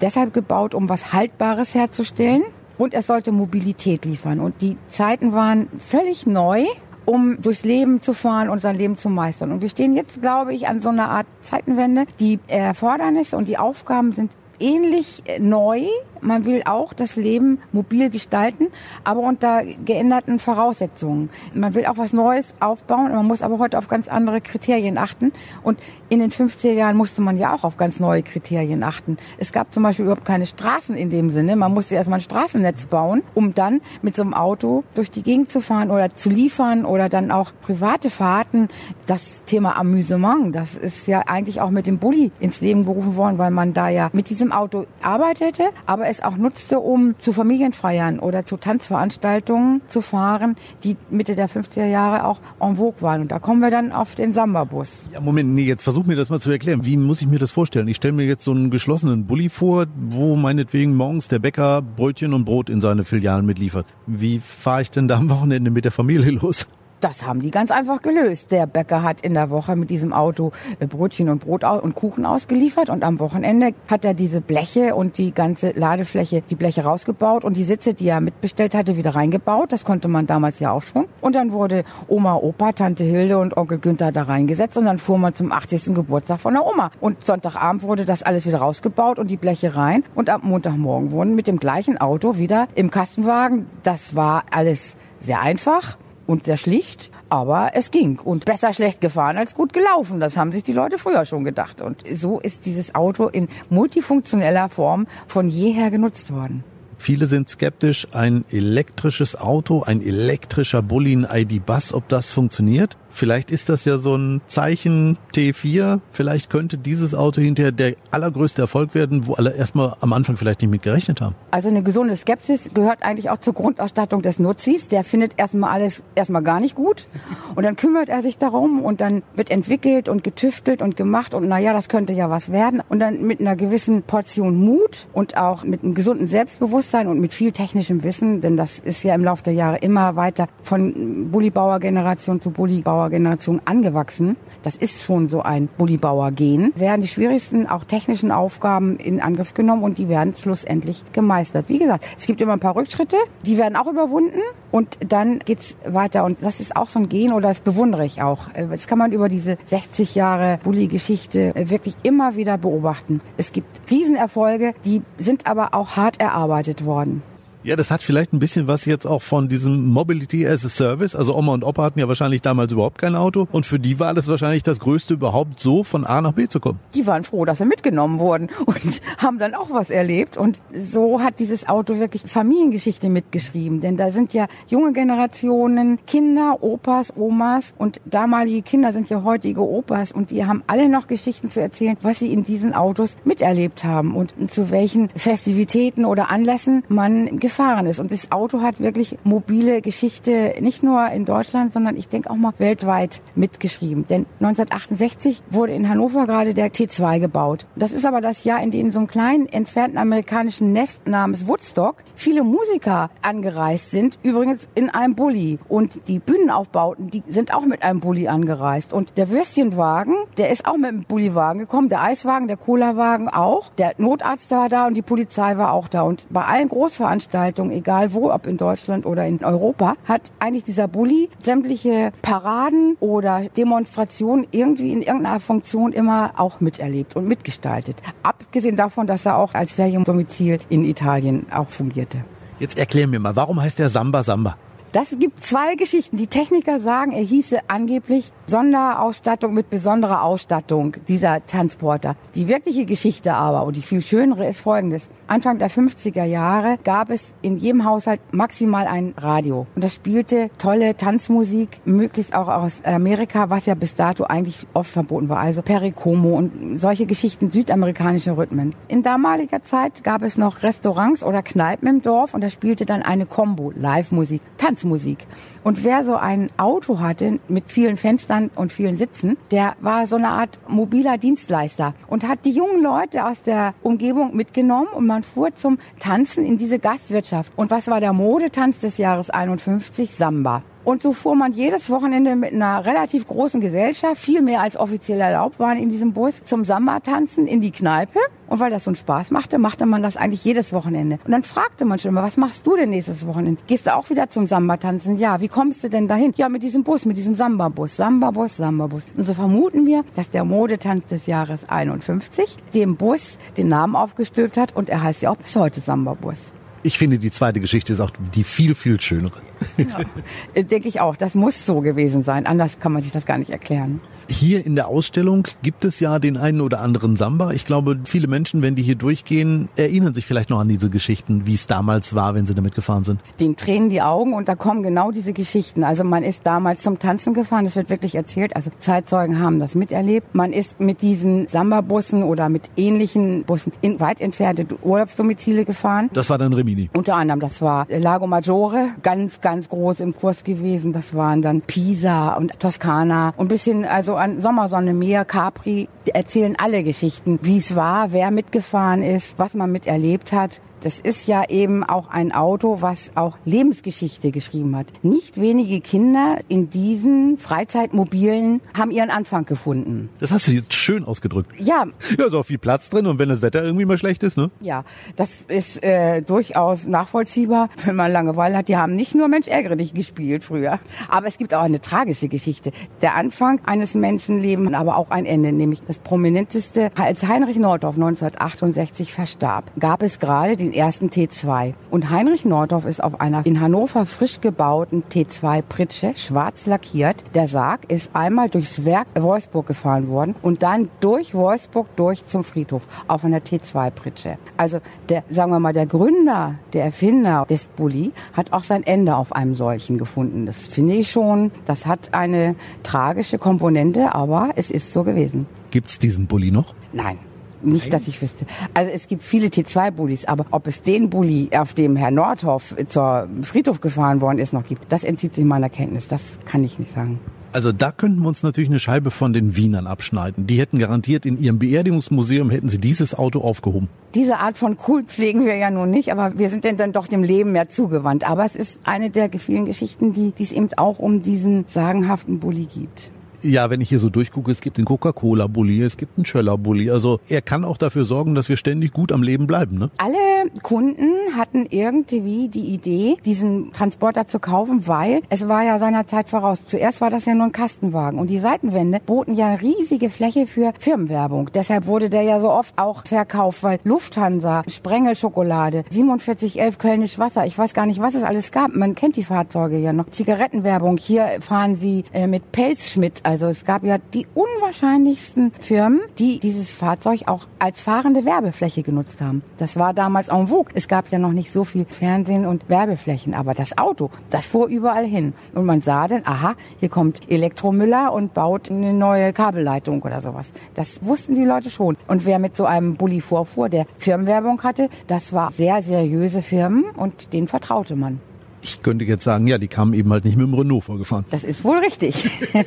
deshalb 0.01 0.33
gebaut, 0.33 0.75
um 0.75 0.89
was 0.89 1.13
Haltbares 1.13 1.75
herzustellen 1.75 2.43
und 2.81 2.95
es 2.95 3.07
sollte 3.07 3.31
Mobilität 3.31 4.05
liefern. 4.05 4.41
Und 4.41 4.63
die 4.63 4.77
Zeiten 4.91 5.33
waren 5.33 5.69
völlig 5.79 6.27
neu 6.27 6.65
um 7.07 7.43
durchs 7.43 7.65
Leben 7.65 8.03
zu 8.03 8.13
fahren 8.13 8.49
und 8.49 8.61
sein 8.61 8.77
Leben 8.77 8.97
zu 8.97 9.09
meistern. 9.09 9.51
Und 9.51 9.63
wir 9.63 9.69
stehen 9.69 9.97
jetzt, 9.97 10.21
glaube 10.23 10.55
ich, 10.55 10.69
an 10.69 10.81
so 10.81 10.91
einer 10.91 11.09
Art 11.11 11.27
Zeitenwende. 11.41 12.05
Die 12.21 12.39
Erfordernisse 12.47 13.37
und 13.37 13.49
die 13.49 13.59
Aufgaben 13.59 14.13
sind 14.13 14.31
ähnlich 14.61 15.25
neu, 15.41 15.87
man 16.21 16.45
will 16.45 16.63
auch 16.65 16.93
das 16.93 17.17
Leben 17.17 17.59
mobil 17.73 18.11
gestalten, 18.11 18.69
aber 19.05 19.21
unter 19.21 19.63
geänderten 19.85 20.39
Voraussetzungen. 20.39 21.31
Man 21.55 21.75
will 21.75 21.87
auch 21.87 21.99
was 21.99 22.13
Neues 22.13 22.55
aufbauen, 22.61 23.13
man 23.13 23.27
muss 23.27 23.43
aber 23.43 23.59
heute 23.59 23.79
auf 23.79 23.89
ganz 23.89 24.09
andere 24.09 24.41
Kriterien 24.41 24.99
achten. 24.99 25.33
Und 25.63 25.79
in 26.09 26.21
den 26.21 26.31
50er 26.31 26.73
Jahren 26.73 26.97
musste 26.97 27.23
man 27.23 27.37
ja 27.37 27.55
auch 27.55 27.65
auf 27.65 27.77
ganz 27.77 28.01
neue 28.01 28.23
Kriterien 28.23 28.83
achten. 28.83 29.17
Es 29.39 29.53
gab 29.53 29.73
zum 29.73 29.83
Beispiel 29.83 30.05
überhaupt 30.05 30.25
keine 30.25 30.47
Straßen 30.47 30.97
in 30.97 31.11
dem 31.11 31.31
Sinne. 31.31 31.57
Man 31.57 31.73
musste 31.73 31.95
erstmal 31.95 32.19
ein 32.19 32.23
Straßennetz 32.23 32.87
bauen, 32.87 33.23
um 33.35 33.55
dann 33.55 33.81
mit 34.03 34.17
so 34.17 34.23
einem 34.23 34.35
Auto 34.35 34.85
durch 34.95 35.11
die 35.11 35.23
Gegend 35.23 35.51
zu 35.51 35.61
fahren 35.61 35.91
oder 35.91 36.15
zu 36.15 36.29
liefern 36.29 36.85
oder 36.85 37.09
dann 37.09 37.31
auch 37.31 37.53
private 37.63 38.11
Fahrten. 38.11 38.69
Das 39.07 39.45
Thema 39.45 39.77
Amüsement, 39.77 40.55
das 40.55 40.75
ist 40.75 41.07
ja 41.07 41.23
eigentlich 41.27 41.61
auch 41.61 41.71
mit 41.71 41.87
dem 41.87 41.99
Bulli 41.99 42.33
ins 42.41 42.61
Leben 42.61 42.85
gerufen 42.85 43.17
worden, 43.17 43.39
weil 43.39 43.51
man 43.51 43.73
da 43.73 43.89
ja 43.89 44.11
mit 44.13 44.31
diesem 44.31 44.53
Auto 44.53 44.87
arbeitete, 45.03 45.71
aber 45.87 46.10
es 46.11 46.23
auch 46.23 46.37
nutzte, 46.37 46.81
um 46.81 47.15
zu 47.19 47.33
Familienfeiern 47.33 48.19
oder 48.19 48.45
zu 48.45 48.57
Tanzveranstaltungen 48.57 49.81
zu 49.87 50.01
fahren, 50.01 50.57
die 50.85 50.97
Mitte 51.11 51.37
der 51.37 51.49
50er 51.49 51.87
Jahre 51.87 52.25
auch 52.25 52.41
en 52.61 52.77
vogue 52.77 53.01
waren. 53.01 53.23
Und 53.23 53.31
da 53.31 53.39
kommen 53.39 53.61
wir 53.61 53.71
dann 53.71 53.93
auf 53.93 54.15
den 54.15 54.33
Samba-Bus. 54.33 55.11
Ja, 55.13 55.21
Moment, 55.21 55.55
nee, 55.55 55.65
jetzt 55.65 55.83
versuch 55.83 56.05
mir 56.05 56.17
das 56.17 56.29
mal 56.29 56.41
zu 56.41 56.51
erklären. 56.51 56.85
Wie 56.85 56.97
muss 56.97 57.21
ich 57.23 57.29
mir 57.29 57.39
das 57.39 57.51
vorstellen? 57.51 57.89
Ich 57.89 57.97
stelle 57.97 58.13
mir 58.13 58.25
jetzt 58.27 58.45
so 58.45 58.51
einen 58.51 58.71
geschlossenen 58.71 59.27
Bulli 59.27 59.49
vor, 59.49 59.87
wo 59.97 60.37
meinetwegen 60.37 60.95
morgens 60.95 61.29
der 61.29 61.39
Bäcker 61.39 61.83
Brötchen 61.83 62.35
und 62.35 62.45
Brot 62.45 62.69
in 62.69 62.81
seine 62.81 63.05
Filialen 63.05 63.47
mitliefert. 63.47 63.87
Wie 64.07 64.39
fahre 64.39 64.83
ich 64.83 64.91
denn 64.91 65.09
da 65.09 65.17
am 65.17 65.31
Wochenende 65.31 65.71
mit 65.71 65.85
der 65.85 65.93
Familie 65.93 66.31
los? 66.31 66.67
Das 67.01 67.27
haben 67.27 67.41
die 67.41 67.51
ganz 67.51 67.71
einfach 67.71 68.03
gelöst. 68.03 68.53
Der 68.53 68.67
Bäcker 68.67 69.03
hat 69.03 69.23
in 69.23 69.33
der 69.33 69.49
Woche 69.49 69.75
mit 69.75 69.89
diesem 69.89 70.13
Auto 70.13 70.53
äh, 70.81 70.87
Brötchen 70.87 71.31
und 71.31 71.45
Brot 71.45 71.65
und 71.65 71.95
Kuchen 71.95 72.27
ausgeliefert 72.27 72.91
und 72.91 73.03
am 73.03 73.19
Wochenende 73.21 73.73
hat 73.89 74.05
er 74.05 74.13
diese 74.13 74.43
Bleche 74.43 74.95
und 74.95 75.17
die 75.17 75.33
ganze 75.33 75.71
Ladefläche, 75.71 76.43
die 76.43 76.55
Bleche 76.55 76.85
rausgebaut 76.85 77.45
und 77.45 77.57
die 77.57 77.65
Sitze, 77.65 77.95
die 77.95 78.09
er 78.09 78.21
mitbestellt 78.21 78.75
hatte, 78.75 78.99
wieder 78.99 79.15
reingebaut. 79.15 79.73
Das 79.73 79.85
konnte 79.85 80.09
man 80.09 80.27
damals 80.27 80.61
ja 80.61 80.73
auch 80.73 80.83
schon. 80.83 81.07
Und 81.23 81.35
dann 81.35 81.53
wurde 81.53 81.85
Oma, 82.07 82.35
Opa, 82.35 82.73
Tante 82.73 83.05
Hilde 83.05 83.39
und 83.39 83.57
Onkel 83.57 83.79
Günther 83.79 84.13
da 84.13 84.25
reingesetzt 84.25 84.77
und 84.77 84.85
dann 84.85 84.99
fuhr 84.99 85.17
man 85.17 85.33
zum 85.33 85.53
80. 85.53 85.95
Geburtstag 85.95 86.41
von 86.41 86.53
der 86.53 86.67
Oma. 86.67 86.91
Und 87.01 87.27
Sonntagabend 87.27 87.83
wurde 87.83 88.05
das 88.05 88.23
alles 88.23 88.47
wieder 88.47 88.59
rausgebaut 88.59 89.19
und 89.19 89.31
die 89.31 89.39
Bleche 89.39 89.75
rein 89.75 90.05
und 90.15 90.29
am 90.29 90.43
Montagmorgen 90.43 91.13
wurden 91.13 91.35
mit 91.35 91.47
dem 91.47 91.61
gleichen 91.61 91.97
Auto 91.99 92.37
wieder 92.37 92.69
im 92.75 92.91
Kastenwagen. 92.91 93.67
Das 93.83 94.15
war 94.15 94.45
alles 94.51 94.97
sehr 95.21 95.41
einfach 95.41 95.97
und 96.31 96.45
sehr 96.45 96.57
schlicht, 96.57 97.11
aber 97.29 97.73
es 97.75 97.91
ging 97.91 98.21
und 98.21 98.45
besser 98.45 98.73
schlecht 98.73 99.01
gefahren 99.01 99.37
als 99.37 99.55
gut 99.55 99.73
gelaufen. 99.73 100.21
Das 100.21 100.37
haben 100.37 100.53
sich 100.53 100.63
die 100.63 100.73
Leute 100.73 100.97
früher 100.97 101.25
schon 101.25 101.45
gedacht 101.45 101.83
und 101.83 102.05
so 102.15 102.39
ist 102.39 102.67
dieses 102.67 102.95
Auto 102.95 103.27
in 103.27 103.49
multifunktioneller 103.69 104.69
Form 104.69 105.07
von 105.27 105.49
jeher 105.49 105.91
genutzt 105.91 106.33
worden. 106.33 106.63
Viele 106.99 107.27
sind 107.27 107.49
skeptisch, 107.49 108.07
ein 108.13 108.45
elektrisches 108.51 109.35
Auto, 109.35 109.83
ein 109.83 110.03
elektrischer 110.03 110.83
Bulli, 110.83 111.17
ein 111.17 111.27
ID-Bus, 111.29 111.95
ob 111.95 112.09
das 112.09 112.31
funktioniert. 112.31 112.97
Vielleicht 113.11 113.51
ist 113.51 113.69
das 113.69 113.85
ja 113.85 113.99
so 113.99 114.17
ein 114.17 114.41
Zeichen 114.47 115.19
T4. 115.35 116.01
Vielleicht 116.11 116.51
könnte 116.51 116.79
dieses 116.79 117.15
Auto 117.15 117.41
hinterher 117.41 117.73
der 117.73 117.95
allergrößte 118.11 118.63
Erfolg 118.63 118.95
werden, 118.95 119.27
wo 119.27 119.35
alle 119.35 119.55
erstmal 119.55 119.97
am 120.01 120.13
Anfang 120.13 120.37
vielleicht 120.37 120.63
nicht 120.63 120.71
mit 120.71 120.83
gerechnet 120.83 121.21
haben. 121.21 121.35
Also 121.51 121.69
eine 121.69 121.83
gesunde 121.83 122.17
Skepsis 122.17 122.71
gehört 122.73 123.03
eigentlich 123.03 123.31
auch 123.31 123.39
zur 123.39 123.55
Grundausstattung 123.55 124.23
des 124.23 124.39
Nutzis. 124.39 124.89
Der 124.89 125.05
findet 125.05 125.39
erstmal 125.39 125.71
alles 125.71 126.03
erstmal 126.15 126.43
gar 126.43 126.61
nicht 126.61 126.75
gut. 126.75 127.07
Und 127.55 127.65
dann 127.65 127.77
kümmert 127.77 128.09
er 128.09 128.23
sich 128.23 128.39
darum 128.39 128.83
und 128.83 129.01
dann 129.01 129.23
wird 129.35 129.51
entwickelt 129.51 130.09
und 130.09 130.23
getüftelt 130.23 130.83
und 130.83 130.97
gemacht 130.97 131.35
und 131.35 131.49
naja, 131.49 131.73
das 131.73 131.89
könnte 131.89 132.13
ja 132.13 132.31
was 132.31 132.53
werden. 132.53 132.83
Und 132.89 133.01
dann 133.01 133.23
mit 133.23 133.41
einer 133.41 133.57
gewissen 133.57 134.03
Portion 134.03 134.57
Mut 134.57 135.09
und 135.13 135.37
auch 135.37 135.65
mit 135.65 135.83
einem 135.83 135.95
gesunden 135.95 136.27
Selbstbewusstsein 136.27 137.09
und 137.09 137.21
mit 137.21 137.35
viel 137.35 137.53
technischem 137.53 138.03
Wissen, 138.03 138.41
denn 138.41 138.57
das 138.57 138.79
ist 138.79 139.03
ja 139.03 139.15
im 139.15 139.25
Laufe 139.25 139.43
der 139.43 139.55
Jahre 139.55 139.79
immer 139.79 140.17
weiter 140.17 140.49
von 140.63 141.31
Bullybauer-Generation 141.31 142.41
zu 142.41 142.51
Bullybauer 142.51 143.00
Bullybauer-Generation 143.01 143.63
angewachsen. 143.65 144.37
Das 144.63 144.77
ist 144.77 145.03
schon 145.03 145.29
so 145.29 145.43
ein 145.43 145.69
Bullybauer-Gen. 145.79 146.73
Werden 146.77 147.01
die 147.01 147.09
schwierigsten, 147.09 147.67
auch 147.67 147.85
technischen 147.85 148.31
Aufgaben 148.31 148.97
in 148.97 149.21
Angriff 149.21 149.55
genommen 149.55 149.83
und 149.83 149.99
die 149.99 150.09
werden 150.09 150.35
schlussendlich 150.37 151.03
gemeistert. 151.13 151.69
Wie 151.69 151.79
gesagt, 151.79 152.05
es 152.19 152.27
gibt 152.27 152.41
immer 152.41 152.53
ein 152.53 152.61
paar 152.61 152.77
Rückschritte, 152.77 153.17
die 153.45 153.57
werden 153.57 153.77
auch 153.77 153.87
überwunden 153.87 154.41
und 154.71 154.99
dann 155.07 155.39
geht's 155.41 155.77
weiter. 155.87 156.25
Und 156.25 156.43
das 156.43 156.61
ist 156.61 156.77
auch 156.77 156.89
so 156.89 156.99
ein 156.99 157.09
Gen 157.09 157.33
oder 157.33 157.49
das 157.49 157.61
bewundere 157.61 158.05
ich 158.05 158.23
auch. 158.23 158.49
Das 158.55 158.87
kann 158.87 158.99
man 158.99 159.13
über 159.13 159.29
diese 159.29 159.57
60 159.65 160.15
Jahre 160.15 160.59
Bully-Geschichte 160.63 161.55
wirklich 161.57 161.97
immer 162.03 162.37
wieder 162.37 162.59
beobachten. 162.59 163.21
Es 163.37 163.53
gibt 163.53 163.91
Riesenerfolge, 163.91 164.75
die 164.85 165.03
sind 165.17 165.47
aber 165.47 165.75
auch 165.75 165.97
hart 165.97 166.21
erarbeitet 166.21 166.85
worden. 166.85 167.23
Ja, 167.63 167.77
das 167.77 167.91
hat 167.91 168.03
vielleicht 168.03 168.33
ein 168.33 168.39
bisschen 168.39 168.67
was 168.67 168.87
jetzt 168.87 169.07
auch 169.07 169.21
von 169.21 169.51
diesem 169.51 169.85
Mobility 169.85 170.47
as 170.47 170.65
a 170.65 170.71
Service. 170.71 171.15
Also 171.15 171.37
Oma 171.37 171.53
und 171.53 171.63
Opa 171.63 171.83
hatten 171.83 172.01
ja 172.01 172.09
wahrscheinlich 172.09 172.41
damals 172.41 172.73
überhaupt 172.73 172.97
kein 172.97 173.15
Auto. 173.15 173.49
Und 173.53 173.67
für 173.67 173.79
die 173.79 173.99
war 173.99 174.15
das 174.15 174.29
wahrscheinlich 174.29 174.63
das 174.63 174.81
Größte 174.81 175.13
überhaupt 175.13 175.61
so 175.61 175.85
von 175.85 176.07
A 176.07 176.23
nach 176.23 176.33
B 176.33 176.49
zu 176.49 176.59
kommen. 176.59 176.79
Die 176.95 177.07
waren 177.07 177.23
froh, 177.23 177.45
dass 177.45 177.59
sie 177.59 177.67
mitgenommen 177.67 178.19
wurden 178.19 178.49
und 178.65 179.03
haben 179.19 179.39
dann 179.39 179.55
auch 179.55 179.71
was 179.71 179.91
erlebt. 179.91 180.39
Und 180.39 180.59
so 180.73 181.21
hat 181.21 181.39
dieses 181.39 181.69
Auto 181.69 181.99
wirklich 181.99 182.23
Familiengeschichte 182.23 183.11
mitgeschrieben, 183.11 183.83
denn 183.83 183.99
da 183.99 184.11
sind 184.11 184.33
ja 184.33 184.47
junge 184.67 184.95
Generationen, 184.95 185.99
Kinder, 186.07 186.63
Opas, 186.63 187.13
Omas. 187.15 187.75
Und 187.77 188.01
damalige 188.07 188.63
Kinder 188.63 188.95
sind 188.95 189.11
ja 189.11 189.23
heutige 189.23 189.61
Opas. 189.61 190.13
Und 190.13 190.31
die 190.31 190.47
haben 190.47 190.63
alle 190.67 190.89
noch 190.89 191.09
Geschichten 191.09 191.51
zu 191.51 191.61
erzählen, 191.61 191.99
was 192.01 192.21
sie 192.21 192.33
in 192.33 192.45
diesen 192.45 192.73
Autos 192.73 193.19
miterlebt 193.25 193.85
haben. 193.85 194.17
Und 194.17 194.33
zu 194.51 194.71
welchen 194.71 195.11
Festivitäten 195.15 196.07
oder 196.07 196.31
Anlässen 196.31 196.85
man 196.89 197.39
gefahren 197.51 197.87
ist. 197.87 197.99
Und 197.99 198.13
das 198.13 198.31
Auto 198.31 198.63
hat 198.63 198.79
wirklich 198.79 199.19
mobile 199.25 199.83
Geschichte 199.83 200.55
nicht 200.61 200.85
nur 200.85 201.09
in 201.09 201.25
Deutschland, 201.25 201.73
sondern 201.73 201.97
ich 201.97 202.09
denke 202.09 202.31
auch 202.31 202.37
mal 202.37 202.53
weltweit 202.59 203.23
mitgeschrieben. 203.35 204.07
Denn 204.07 204.27
1968 204.39 205.43
wurde 205.51 205.73
in 205.73 205.89
Hannover 205.89 206.27
gerade 206.27 206.55
der 206.55 206.73
T2 206.73 207.19
gebaut. 207.19 207.67
Das 207.75 207.91
ist 207.91 208.07
aber 208.07 208.21
das 208.21 208.45
Jahr, 208.45 208.63
in 208.63 208.71
dem 208.71 208.93
so 208.93 209.01
einem 209.01 209.09
kleinen 209.09 209.49
entfernten 209.49 209.99
amerikanischen 209.99 210.73
Nest 210.73 211.09
namens 211.09 211.49
Woodstock 211.49 212.05
viele 212.15 212.45
Musiker 212.45 213.11
angereist 213.21 213.91
sind. 213.91 214.21
Übrigens 214.23 214.69
in 214.77 214.89
einem 214.89 215.17
Bulli. 215.17 215.59
Und 215.69 216.07
die 216.07 216.21
Bühnenaufbauten, 216.21 217.11
die 217.11 217.25
sind 217.27 217.53
auch 217.53 217.67
mit 217.67 217.83
einem 217.83 217.99
Bulli 217.99 218.29
angereist. 218.29 218.93
Und 218.93 219.19
der 219.19 219.29
Würstchenwagen, 219.29 220.15
der 220.39 220.51
ist 220.51 220.67
auch 220.67 220.77
mit 220.77 220.91
einem 220.91 221.03
Bulliwagen 221.03 221.59
gekommen. 221.59 221.89
Der 221.89 222.03
Eiswagen, 222.03 222.47
der 222.47 222.57
Cola-Wagen 222.57 223.29
auch. 223.29 223.71
Der 223.77 223.95
Notarzt 223.99 224.53
war 224.53 224.69
da 224.69 224.87
und 224.87 224.97
die 224.97 225.03
Polizei 225.03 225.57
war 225.57 225.73
auch 225.73 225.89
da. 225.89 226.03
Und 226.03 226.29
bei 226.31 226.45
allen 226.45 226.69
Großveranstaltungen 226.69 227.40
Veranstaltung, 227.41 227.71
egal 227.71 228.13
wo, 228.13 228.31
ob 228.31 228.47
in 228.47 228.59
Deutschland 228.59 229.07
oder 229.07 229.27
in 229.27 229.43
Europa, 229.43 229.97
hat 230.05 230.31
eigentlich 230.39 230.65
dieser 230.65 230.89
Bulli 230.89 231.31
sämtliche 231.39 232.13
Paraden 232.21 232.97
oder 233.01 233.43
Demonstrationen 233.57 234.47
irgendwie 234.51 234.93
in 234.93 235.01
irgendeiner 235.01 235.41
Funktion 235.41 235.93
immer 235.93 236.33
auch 236.37 236.61
miterlebt 236.61 237.17
und 237.17 237.27
mitgestaltet. 237.27 237.97
Abgesehen 238.23 238.77
davon, 238.77 239.07
dass 239.07 239.25
er 239.25 239.39
auch 239.39 239.55
als 239.55 239.73
Feriendomizil 239.73 240.59
in 240.69 240.85
Italien 240.85 241.47
auch 241.51 241.71
fungierte. 241.71 242.19
Jetzt 242.59 242.77
erklär 242.77 243.07
mir 243.07 243.21
mal, 243.21 243.35
warum 243.37 243.61
heißt 243.61 243.79
der 243.79 243.89
Samba 243.89 244.23
Samba? 244.23 244.57
Das 244.93 245.17
gibt 245.21 245.47
zwei 245.47 245.77
Geschichten. 245.77 246.17
Die 246.17 246.27
Techniker 246.27 246.81
sagen, 246.81 247.13
er 247.13 247.23
hieße 247.23 247.61
angeblich 247.69 248.33
Sonderausstattung 248.49 249.55
mit 249.55 249.71
besonderer 249.71 250.25
Ausstattung, 250.25 250.97
dieser 251.07 251.47
Transporter. 251.47 252.17
Die 252.35 252.49
wirkliche 252.49 252.87
Geschichte 252.87 253.35
aber, 253.35 253.63
und 253.63 253.77
die 253.77 253.83
viel 253.83 254.01
schönere, 254.01 254.49
ist 254.49 254.59
folgendes. 254.59 255.09
Anfang 255.29 255.59
der 255.59 255.71
50er 255.71 256.25
Jahre 256.25 256.77
gab 256.83 257.11
es 257.11 257.33
in 257.41 257.57
jedem 257.57 257.85
Haushalt 257.85 258.21
maximal 258.33 258.89
ein 258.89 259.15
Radio. 259.17 259.69
Und 259.77 259.85
das 259.85 259.95
spielte 259.95 260.51
tolle 260.59 260.97
Tanzmusik, 260.97 261.81
möglichst 261.85 262.35
auch 262.35 262.49
aus 262.49 262.83
Amerika, 262.85 263.49
was 263.49 263.67
ja 263.67 263.77
bis 263.77 263.95
dato 263.95 264.25
eigentlich 264.25 264.67
oft 264.75 264.91
verboten 264.91 265.29
war. 265.29 265.39
Also 265.39 265.63
Pericomo 265.63 266.37
und 266.37 266.81
solche 266.81 267.07
Geschichten, 267.07 267.53
südamerikanische 267.53 268.37
Rhythmen. 268.37 268.75
In 268.89 269.05
damaliger 269.05 269.63
Zeit 269.63 270.03
gab 270.03 270.23
es 270.23 270.37
noch 270.37 270.65
Restaurants 270.65 271.23
oder 271.23 271.45
Kneipen 271.45 271.87
im 271.87 272.03
Dorf 272.03 272.35
und 272.35 272.41
da 272.41 272.49
spielte 272.49 272.87
dann 272.87 273.03
eine 273.03 273.27
Combo, 273.27 273.71
Live-Musik, 273.71 274.43
Tanzmusik. 274.81 275.27
Und 275.63 275.85
wer 275.85 276.05
so 276.05 276.17
ein 276.17 276.51
Auto 276.57 277.01
hatte 277.01 277.39
mit 277.49 277.65
vielen 277.69 277.97
Fenstern 277.97 278.51
und 278.55 278.73
vielen 278.73 278.97
Sitzen, 278.97 279.37
der 279.51 279.75
war 279.81 280.07
so 280.07 280.17
eine 280.17 280.29
Art 280.29 280.59
mobiler 280.69 281.19
Dienstleister 281.19 281.95
und 282.09 282.27
hat 282.27 282.45
die 282.45 282.51
jungen 282.51 282.83
Leute 282.83 283.27
aus 283.27 283.43
der 283.43 283.75
Umgebung 283.83 284.35
mitgenommen 284.35 284.89
und 284.95 285.07
man 285.07 285.23
fuhr 285.23 285.55
zum 285.55 285.79
Tanzen 285.99 286.45
in 286.45 286.59
diese 286.59 286.79
Gastwirtschaft. 286.79 287.53
Und 287.57 287.71
was 287.71 287.89
war 287.89 288.01
der 288.01 288.13
Modetanz 288.13 288.81
des 288.81 288.99
Jahres 288.99 289.31
51? 289.31 290.15
Samba. 290.15 290.63
Und 290.85 291.03
so 291.03 291.13
fuhr 291.13 291.35
man 291.35 291.53
jedes 291.53 291.91
Wochenende 291.91 292.37
mit 292.37 292.53
einer 292.53 292.85
relativ 292.85 293.27
großen 293.27 293.61
Gesellschaft, 293.61 294.17
viel 294.17 294.41
mehr 294.41 294.63
als 294.63 294.77
offiziell 294.77 295.21
erlaubt 295.21 295.59
waren 295.59 295.79
in 295.79 295.91
diesem 295.91 296.13
Bus, 296.13 296.43
zum 296.45 296.65
Samba-Tanzen 296.65 297.47
in 297.47 297.61
die 297.61 297.71
Kneipe. 297.71 298.19
Und 298.47 298.59
weil 298.59 298.71
das 298.71 298.85
so 298.85 298.91
einen 298.91 298.97
Spaß 298.97 299.31
machte, 299.31 299.59
machte 299.59 299.87
man 299.87 300.03
das 300.03 300.17
eigentlich 300.17 300.45
jedes 300.45 300.73
Wochenende. 300.73 301.19
Und 301.25 301.31
dann 301.31 301.45
fragte 301.45 301.85
man 301.85 301.99
schon 301.99 302.11
immer, 302.11 302.23
was 302.23 302.37
machst 302.37 302.67
du 302.67 302.77
denn 302.77 302.91
nächstes 302.91 303.27
Wochenende? 303.27 303.63
Gehst 303.67 303.87
du 303.87 303.95
auch 303.95 304.11
wieder 304.11 304.29
zum 304.31 304.47
Samba-Tanzen? 304.47 305.19
Ja, 305.19 305.41
wie 305.41 305.49
kommst 305.49 305.85
du 305.85 305.89
denn 305.89 306.09
dahin? 306.09 306.33
Ja, 306.37 306.49
mit 306.49 306.63
diesem 306.63 306.83
Bus, 306.83 307.05
mit 307.05 307.17
diesem 307.17 307.35
Samba-Bus. 307.37 307.97
Samba-Bus, 307.97 308.57
Samba-Bus. 308.57 309.05
Und 309.17 309.25
so 309.25 309.35
vermuten 309.35 309.87
wir, 309.87 310.05
dass 310.17 310.31
der 310.31 310.45
Modetanz 310.45 311.07
des 311.07 311.27
Jahres 311.27 311.69
51 311.69 312.57
dem 312.75 312.97
Bus 312.97 313.39
den 313.57 313.69
Namen 313.69 313.95
aufgestülpt 313.95 314.57
hat 314.57 314.75
und 314.75 314.89
er 314.89 315.03
heißt 315.03 315.23
ja 315.23 315.31
auch 315.31 315.37
bis 315.37 315.55
heute 315.55 315.81
Samba-Bus. 315.81 316.53
Ich 316.83 316.97
finde, 316.97 317.19
die 317.19 317.31
zweite 317.31 317.61
Geschichte 317.61 317.93
ist 317.93 318.01
auch 318.01 318.11
die 318.35 318.45
viel, 318.45 318.75
viel 318.75 319.01
schönere. 319.01 319.43
Ja, 319.77 320.63
denke 320.63 320.89
ich 320.89 321.01
auch. 321.01 321.17
Das 321.17 321.35
muss 321.35 321.67
so 321.67 321.81
gewesen 321.81 322.23
sein. 322.23 322.47
Anders 322.47 322.79
kann 322.81 322.93
man 322.93 323.03
sich 323.03 323.13
das 323.13 323.27
gar 323.27 323.39
nicht 323.39 323.51
erklären. 323.51 324.01
Hier 324.31 324.65
in 324.65 324.77
der 324.77 324.87
Ausstellung 324.87 325.49
gibt 325.63 325.85
es 325.85 325.99
ja 325.99 326.21
den 326.21 326.37
einen 326.37 326.61
oder 326.61 326.81
anderen 326.81 327.17
Samba. 327.17 327.51
Ich 327.51 327.67
glaube, 327.67 327.99
viele 328.05 328.29
Menschen, 328.29 328.63
wenn 328.63 328.77
die 328.77 328.83
hier 328.83 328.95
durchgehen, 328.95 329.69
erinnern 329.75 330.15
sich 330.15 330.25
vielleicht 330.25 330.51
noch 330.51 330.61
an 330.61 330.69
diese 330.69 330.89
Geschichten, 330.89 331.47
wie 331.47 331.55
es 331.55 331.67
damals 331.67 332.15
war, 332.15 332.35
wenn 332.37 332.47
sie 332.47 332.55
damit 332.55 332.77
gefahren 332.77 333.03
sind. 333.03 333.21
Den 333.41 333.57
tränen 333.57 333.91
die 333.91 334.03
Augen 334.03 334.33
und 334.33 334.49
da 334.49 334.55
kommen 334.55 334.85
genau 334.85 335.11
diese 335.11 335.33
Geschichten. 335.33 335.83
Also 335.83 336.05
man 336.05 336.23
ist 336.23 336.47
damals 336.47 336.83
zum 336.83 337.01
Tanzen 337.01 337.35
gefahren, 337.35 337.65
das 337.65 337.75
wird 337.75 337.91
wirklich 337.91 338.15
erzählt. 338.15 338.55
Also 338.55 338.71
Zeitzeugen 338.79 339.41
haben 339.41 339.59
das 339.59 339.75
miterlebt. 339.75 340.33
Man 340.33 340.53
ist 340.53 340.79
mit 340.79 341.03
diesen 341.03 341.49
Samba-Bussen 341.49 342.23
oder 342.23 342.49
mit 342.49 342.71
ähnlichen 342.77 343.43
Bussen 343.43 343.73
in 343.81 343.99
weit 343.99 344.21
entfernte 344.21 344.65
Urlaubsdomizile 344.83 345.65
gefahren. 345.65 346.09
Das 346.13 346.31
war 346.31 346.39
dann 346.39 346.53
Rimini. 346.71 346.91
Unter 346.95 347.17
anderem, 347.17 347.41
das 347.41 347.61
war 347.63 347.87
Lago 347.89 348.27
Maggiore, 348.27 348.91
ganz, 349.03 349.41
ganz 349.41 349.69
groß 349.69 350.01
im 350.01 350.15
Kurs 350.15 350.45
gewesen. 350.45 350.93
Das 350.93 351.15
waren 351.15 351.43
dann 351.43 351.63
Pisa 351.63 352.35
und 352.35 352.59
Toskana 352.61 353.35
und 353.37 353.49
bisschen, 353.49 353.85
also 353.85 354.15
an 354.15 354.41
Sommersonne, 354.41 354.95
Meer, 354.95 355.25
Capri, 355.25 355.89
erzählen 356.07 356.57
alle 356.59 356.83
Geschichten, 356.83 357.39
wie 357.43 357.59
es 357.59 357.77
war, 357.77 358.13
wer 358.13 358.31
mitgefahren 358.31 359.03
ist, 359.03 359.39
was 359.39 359.55
man 359.55 359.73
miterlebt 359.73 360.33
hat. 360.33 360.61
Das 360.83 360.99
ist 360.99 361.29
ja 361.29 361.45
eben 361.49 361.85
auch 361.85 362.09
ein 362.09 362.33
Auto, 362.33 362.81
was 362.81 363.11
auch 363.15 363.37
Lebensgeschichte 363.45 364.31
geschrieben 364.31 364.75
hat. 364.77 364.87
Nicht 365.03 365.39
wenige 365.39 365.81
Kinder 365.81 366.39
in 366.49 366.71
diesen 366.71 367.37
Freizeitmobilen 367.37 368.63
haben 368.73 368.91
ihren 368.91 369.11
Anfang 369.11 369.45
gefunden. 369.45 370.09
Das 370.21 370.33
hast 370.33 370.49
du 370.49 370.53
jetzt 370.53 370.73
schön 370.73 371.05
ausgedrückt. 371.05 371.51
Ja. 371.59 371.85
Ja, 372.19 372.27
auch 372.39 372.45
viel 372.45 372.59
Platz 372.59 372.89
drin 372.91 373.07
und 373.07 373.19
wenn 373.19 373.29
das 373.29 373.43
Wetter 373.43 373.63
irgendwie 373.63 373.85
mal 373.85 373.99
schlecht 373.99 374.23
ist, 374.23 374.37
ne? 374.37 374.51
Ja, 374.61 374.85
das 375.17 375.43
ist 375.49 375.83
äh, 375.85 376.23
durchaus 376.23 376.87
nachvollziehbar, 376.87 377.69
wenn 377.85 377.97
man 377.97 378.11
Langeweile 378.11 378.57
hat. 378.57 378.69
Die 378.69 378.77
haben 378.77 378.95
nicht 378.95 379.15
nur 379.15 379.29
Mensch 379.29 379.49
ärgere 379.49 379.77
dich 379.77 379.95
gespielt 379.95 380.45
früher, 380.45 380.79
aber 381.09 381.27
es 381.27 381.39
gibt 381.39 381.55
auch 381.55 381.63
eine 381.63 381.81
tragische 381.81 382.29
Geschichte. 382.29 382.73
Der 383.03 383.17
Anfang 383.17 383.61
eines 383.67 383.95
Menschenlebens, 383.95 384.75
aber 384.75 384.97
auch 384.97 385.11
ein 385.11 385.27
Ende, 385.27 385.53
nämlich 385.53 385.83
das 385.83 385.99
prominenteste, 385.99 386.91
als 386.97 387.27
Heinrich 387.27 387.59
Nordorf 387.59 387.97
1968 387.97 389.13
verstarb, 389.13 389.71
gab 389.79 390.03
es 390.03 390.19
gerade 390.19 390.57
die 390.57 390.70
den 390.71 390.79
ersten 390.79 391.09
T2. 391.09 391.75
Und 391.91 392.11
Heinrich 392.11 392.45
Nordorf 392.45 392.85
ist 392.85 393.03
auf 393.03 393.21
einer 393.21 393.45
in 393.45 393.61
Hannover 393.61 394.07
frisch 394.07 394.41
gebauten 394.41 395.03
T2 395.11 395.63
Pritsche, 395.63 396.13
schwarz 396.15 396.67
lackiert. 396.67 397.25
Der 397.35 397.49
Sarg 397.49 397.91
ist 397.91 398.11
einmal 398.15 398.49
durchs 398.49 398.85
Werk 398.85 399.09
Wolfsburg 399.19 399.67
gefahren 399.67 400.09
worden 400.09 400.37
und 400.43 400.63
dann 400.63 400.89
durch 401.01 401.35
Wolfsburg 401.35 401.89
durch 401.97 402.25
zum 402.27 402.45
Friedhof 402.45 402.87
auf 403.09 403.25
einer 403.25 403.41
T2 403.41 403.91
Pritsche. 403.91 404.39
Also 404.57 404.79
der, 405.09 405.25
sagen 405.29 405.51
wir 405.51 405.59
mal, 405.59 405.73
der 405.73 405.87
Gründer, 405.87 406.55
der 406.73 406.85
Erfinder 406.85 407.47
des 407.49 407.65
Bulli 407.65 408.13
hat 408.33 408.53
auch 408.53 408.63
sein 408.63 408.85
Ende 408.85 409.17
auf 409.17 409.33
einem 409.33 409.55
solchen 409.55 409.99
gefunden. 409.99 410.47
Das 410.47 410.69
finde 410.69 410.95
ich 410.95 411.11
schon, 411.11 411.51
das 411.65 411.87
hat 411.87 412.15
eine 412.15 412.55
tragische 412.85 413.39
Komponente, 413.39 414.15
aber 414.15 414.51
es 414.55 414.71
ist 414.71 414.93
so 414.93 415.03
gewesen. 415.03 415.47
Gibt's 415.73 415.99
diesen 415.99 416.27
Bulli 416.27 416.51
noch? 416.53 416.75
Nein. 416.93 417.19
Nicht, 417.63 417.93
dass 417.93 418.09
ich 418.09 418.23
wüsste. 418.23 418.47
Also 418.75 418.91
es 418.91 419.07
gibt 419.07 419.23
viele 419.23 419.49
T2-Bullis, 419.49 420.25
aber 420.25 420.47
ob 420.51 420.67
es 420.67 420.83
den 420.83 421.11
Bulli, 421.11 421.51
auf 421.57 421.75
dem 421.75 421.97
Herr 421.97 422.11
Nordhoff 422.11 422.75
zur 422.89 423.29
Friedhof 423.43 423.81
gefahren 423.81 424.21
worden 424.21 424.39
ist, 424.39 424.53
noch 424.53 424.65
gibt, 424.65 424.91
das 424.93 425.05
entzieht 425.05 425.35
sich 425.35 425.45
meiner 425.45 425.69
Kenntnis. 425.69 426.09
Das 426.09 426.39
kann 426.45 426.65
ich 426.65 426.79
nicht 426.79 426.93
sagen. 426.93 427.21
Also 427.53 427.73
da 427.73 427.91
könnten 427.91 428.21
wir 428.21 428.29
uns 428.29 428.45
natürlich 428.45 428.71
eine 428.71 428.79
Scheibe 428.79 429.11
von 429.11 429.33
den 429.33 429.57
Wienern 429.57 429.89
abschneiden. 429.89 430.47
Die 430.47 430.61
hätten 430.61 430.79
garantiert 430.79 431.27
in 431.27 431.41
ihrem 431.41 431.59
Beerdigungsmuseum 431.59 432.49
hätten 432.49 432.69
sie 432.69 432.79
dieses 432.79 433.13
Auto 433.13 433.41
aufgehoben. 433.41 433.89
Diese 434.15 434.39
Art 434.39 434.57
von 434.57 434.77
Kult 434.77 435.09
pflegen 435.09 435.45
wir 435.45 435.57
ja 435.57 435.71
nun 435.71 435.91
nicht, 435.91 436.13
aber 436.13 436.39
wir 436.39 436.49
sind 436.49 436.63
denn 436.63 436.77
dann 436.77 436.93
doch 436.93 437.09
dem 437.09 437.25
Leben 437.25 437.51
mehr 437.51 437.69
zugewandt. 437.69 438.29
Aber 438.29 438.45
es 438.45 438.55
ist 438.55 438.79
eine 438.85 439.11
der 439.11 439.31
vielen 439.37 439.65
Geschichten, 439.65 440.13
die, 440.13 440.31
die 440.31 440.45
es 440.45 440.53
eben 440.53 440.69
auch 440.77 441.01
um 441.01 441.23
diesen 441.23 441.65
sagenhaften 441.67 442.39
Bulli 442.39 442.67
gibt. 442.67 443.11
Ja, 443.43 443.71
wenn 443.71 443.81
ich 443.81 443.89
hier 443.89 443.99
so 443.99 444.11
durchgucke, 444.11 444.51
es 444.51 444.61
gibt 444.61 444.77
den 444.79 444.85
Coca-Cola-Bulli, 444.85 445.83
es 445.83 445.97
gibt 445.97 446.19
einen 446.19 446.27
Schöller-Bulli. 446.27 446.91
Also 446.91 447.21
er 447.29 447.41
kann 447.41 447.65
auch 447.65 447.79
dafür 447.79 448.05
sorgen, 448.05 448.35
dass 448.35 448.49
wir 448.49 448.57
ständig 448.57 448.93
gut 448.93 449.13
am 449.13 449.23
Leben 449.23 449.47
bleiben. 449.47 449.79
Ne? 449.79 449.91
Alle 449.97 450.17
Kunden 450.63 451.37
hatten 451.37 451.67
irgendwie 451.71 452.49
die 452.49 452.67
Idee, 452.67 453.17
diesen 453.25 453.73
Transporter 453.73 454.27
zu 454.27 454.39
kaufen, 454.41 454.87
weil 454.87 455.23
es 455.29 455.49
war 455.49 455.65
ja 455.65 455.79
seiner 455.79 456.05
voraus. 456.27 456.65
Zuerst 456.65 457.01
war 457.01 457.11
das 457.11 457.25
ja 457.25 457.35
nur 457.35 457.47
ein 457.47 457.53
Kastenwagen 457.53 458.19
und 458.19 458.29
die 458.29 458.39
Seitenwände 458.39 459.01
boten 459.05 459.35
ja 459.35 459.55
riesige 459.55 460.11
Fläche 460.11 460.47
für 460.47 460.73
Firmenwerbung. 460.79 461.51
Deshalb 461.55 461.87
wurde 461.87 462.11
der 462.11 462.23
ja 462.23 462.41
so 462.41 462.51
oft 462.51 462.77
auch 462.79 463.07
verkauft, 463.07 463.63
weil 463.63 463.79
Lufthansa, 463.85 464.65
Sprengelschokolade, 464.67 465.85
4711 465.91 466.79
Kölnisch 466.79 467.19
Wasser, 467.19 467.47
ich 467.47 467.57
weiß 467.57 467.75
gar 467.75 467.87
nicht, 467.87 468.01
was 468.01 468.15
es 468.15 468.23
alles 468.23 468.53
gab. 468.53 468.75
Man 468.75 468.95
kennt 468.95 469.17
die 469.17 469.25
Fahrzeuge 469.25 469.79
ja 469.79 469.93
noch. 469.93 470.11
Zigarettenwerbung, 470.11 470.97
hier 470.97 471.29
fahren 471.41 471.77
sie 471.77 472.05
äh, 472.13 472.27
mit 472.27 472.53
Pelzschmidt 472.53 473.25
also 473.31 473.47
es 473.47 473.65
gab 473.65 473.85
ja 473.85 473.99
die 473.99 474.27
unwahrscheinlichsten 474.35 475.53
Firmen, 475.61 476.01
die 476.19 476.41
dieses 476.41 476.75
Fahrzeug 476.75 477.23
auch 477.27 477.47
als 477.61 477.81
fahrende 477.81 478.25
Werbefläche 478.25 478.83
genutzt 478.83 479.21
haben. 479.21 479.43
Das 479.57 479.77
war 479.77 479.95
damals 479.95 480.27
en 480.27 480.49
vogue. 480.49 480.73
Es 480.75 480.89
gab 480.89 481.13
ja 481.13 481.19
noch 481.21 481.31
nicht 481.31 481.53
so 481.53 481.63
viel 481.63 481.85
Fernsehen 481.85 482.45
und 482.45 482.69
Werbeflächen, 482.69 483.33
aber 483.33 483.55
das 483.55 483.79
Auto, 483.79 484.11
das 484.31 484.49
fuhr 484.49 484.67
überall 484.67 485.07
hin. 485.07 485.33
Und 485.55 485.65
man 485.65 485.81
sah 485.81 486.09
dann, 486.09 486.23
aha, 486.25 486.57
hier 486.81 486.89
kommt 486.89 487.21
Elektromüller 487.31 488.13
und 488.13 488.35
baut 488.35 488.69
eine 488.69 488.93
neue 488.93 489.33
Kabelleitung 489.33 490.03
oder 490.03 490.21
sowas. 490.21 490.51
Das 490.75 490.99
wussten 491.05 491.37
die 491.37 491.45
Leute 491.45 491.71
schon. 491.71 491.97
Und 492.09 492.27
wer 492.27 492.41
mit 492.41 492.57
so 492.57 492.65
einem 492.65 492.97
Bulli 492.97 493.21
vorfuhr, 493.21 493.69
der 493.69 493.87
Firmenwerbung 493.97 494.61
hatte, 494.65 494.89
das 495.07 495.33
war 495.33 495.53
sehr 495.53 495.83
seriöse 495.83 496.43
Firmen 496.43 496.91
und 496.97 497.33
denen 497.33 497.47
vertraute 497.47 497.95
man. 497.95 498.21
Ich 498.63 498.83
könnte 498.83 499.05
jetzt 499.05 499.25
sagen, 499.25 499.47
ja, 499.47 499.59
die 499.59 499.69
kamen 499.69 499.95
eben 499.95 500.13
halt 500.13 500.25
nicht 500.25 500.37
mit 500.37 500.47
dem 500.47 500.55
Renault 500.55 500.85
vorgefahren. 500.85 501.25
Das 501.31 501.45
ist 501.45 501.65
wohl 501.65 501.79
richtig. 501.79 502.31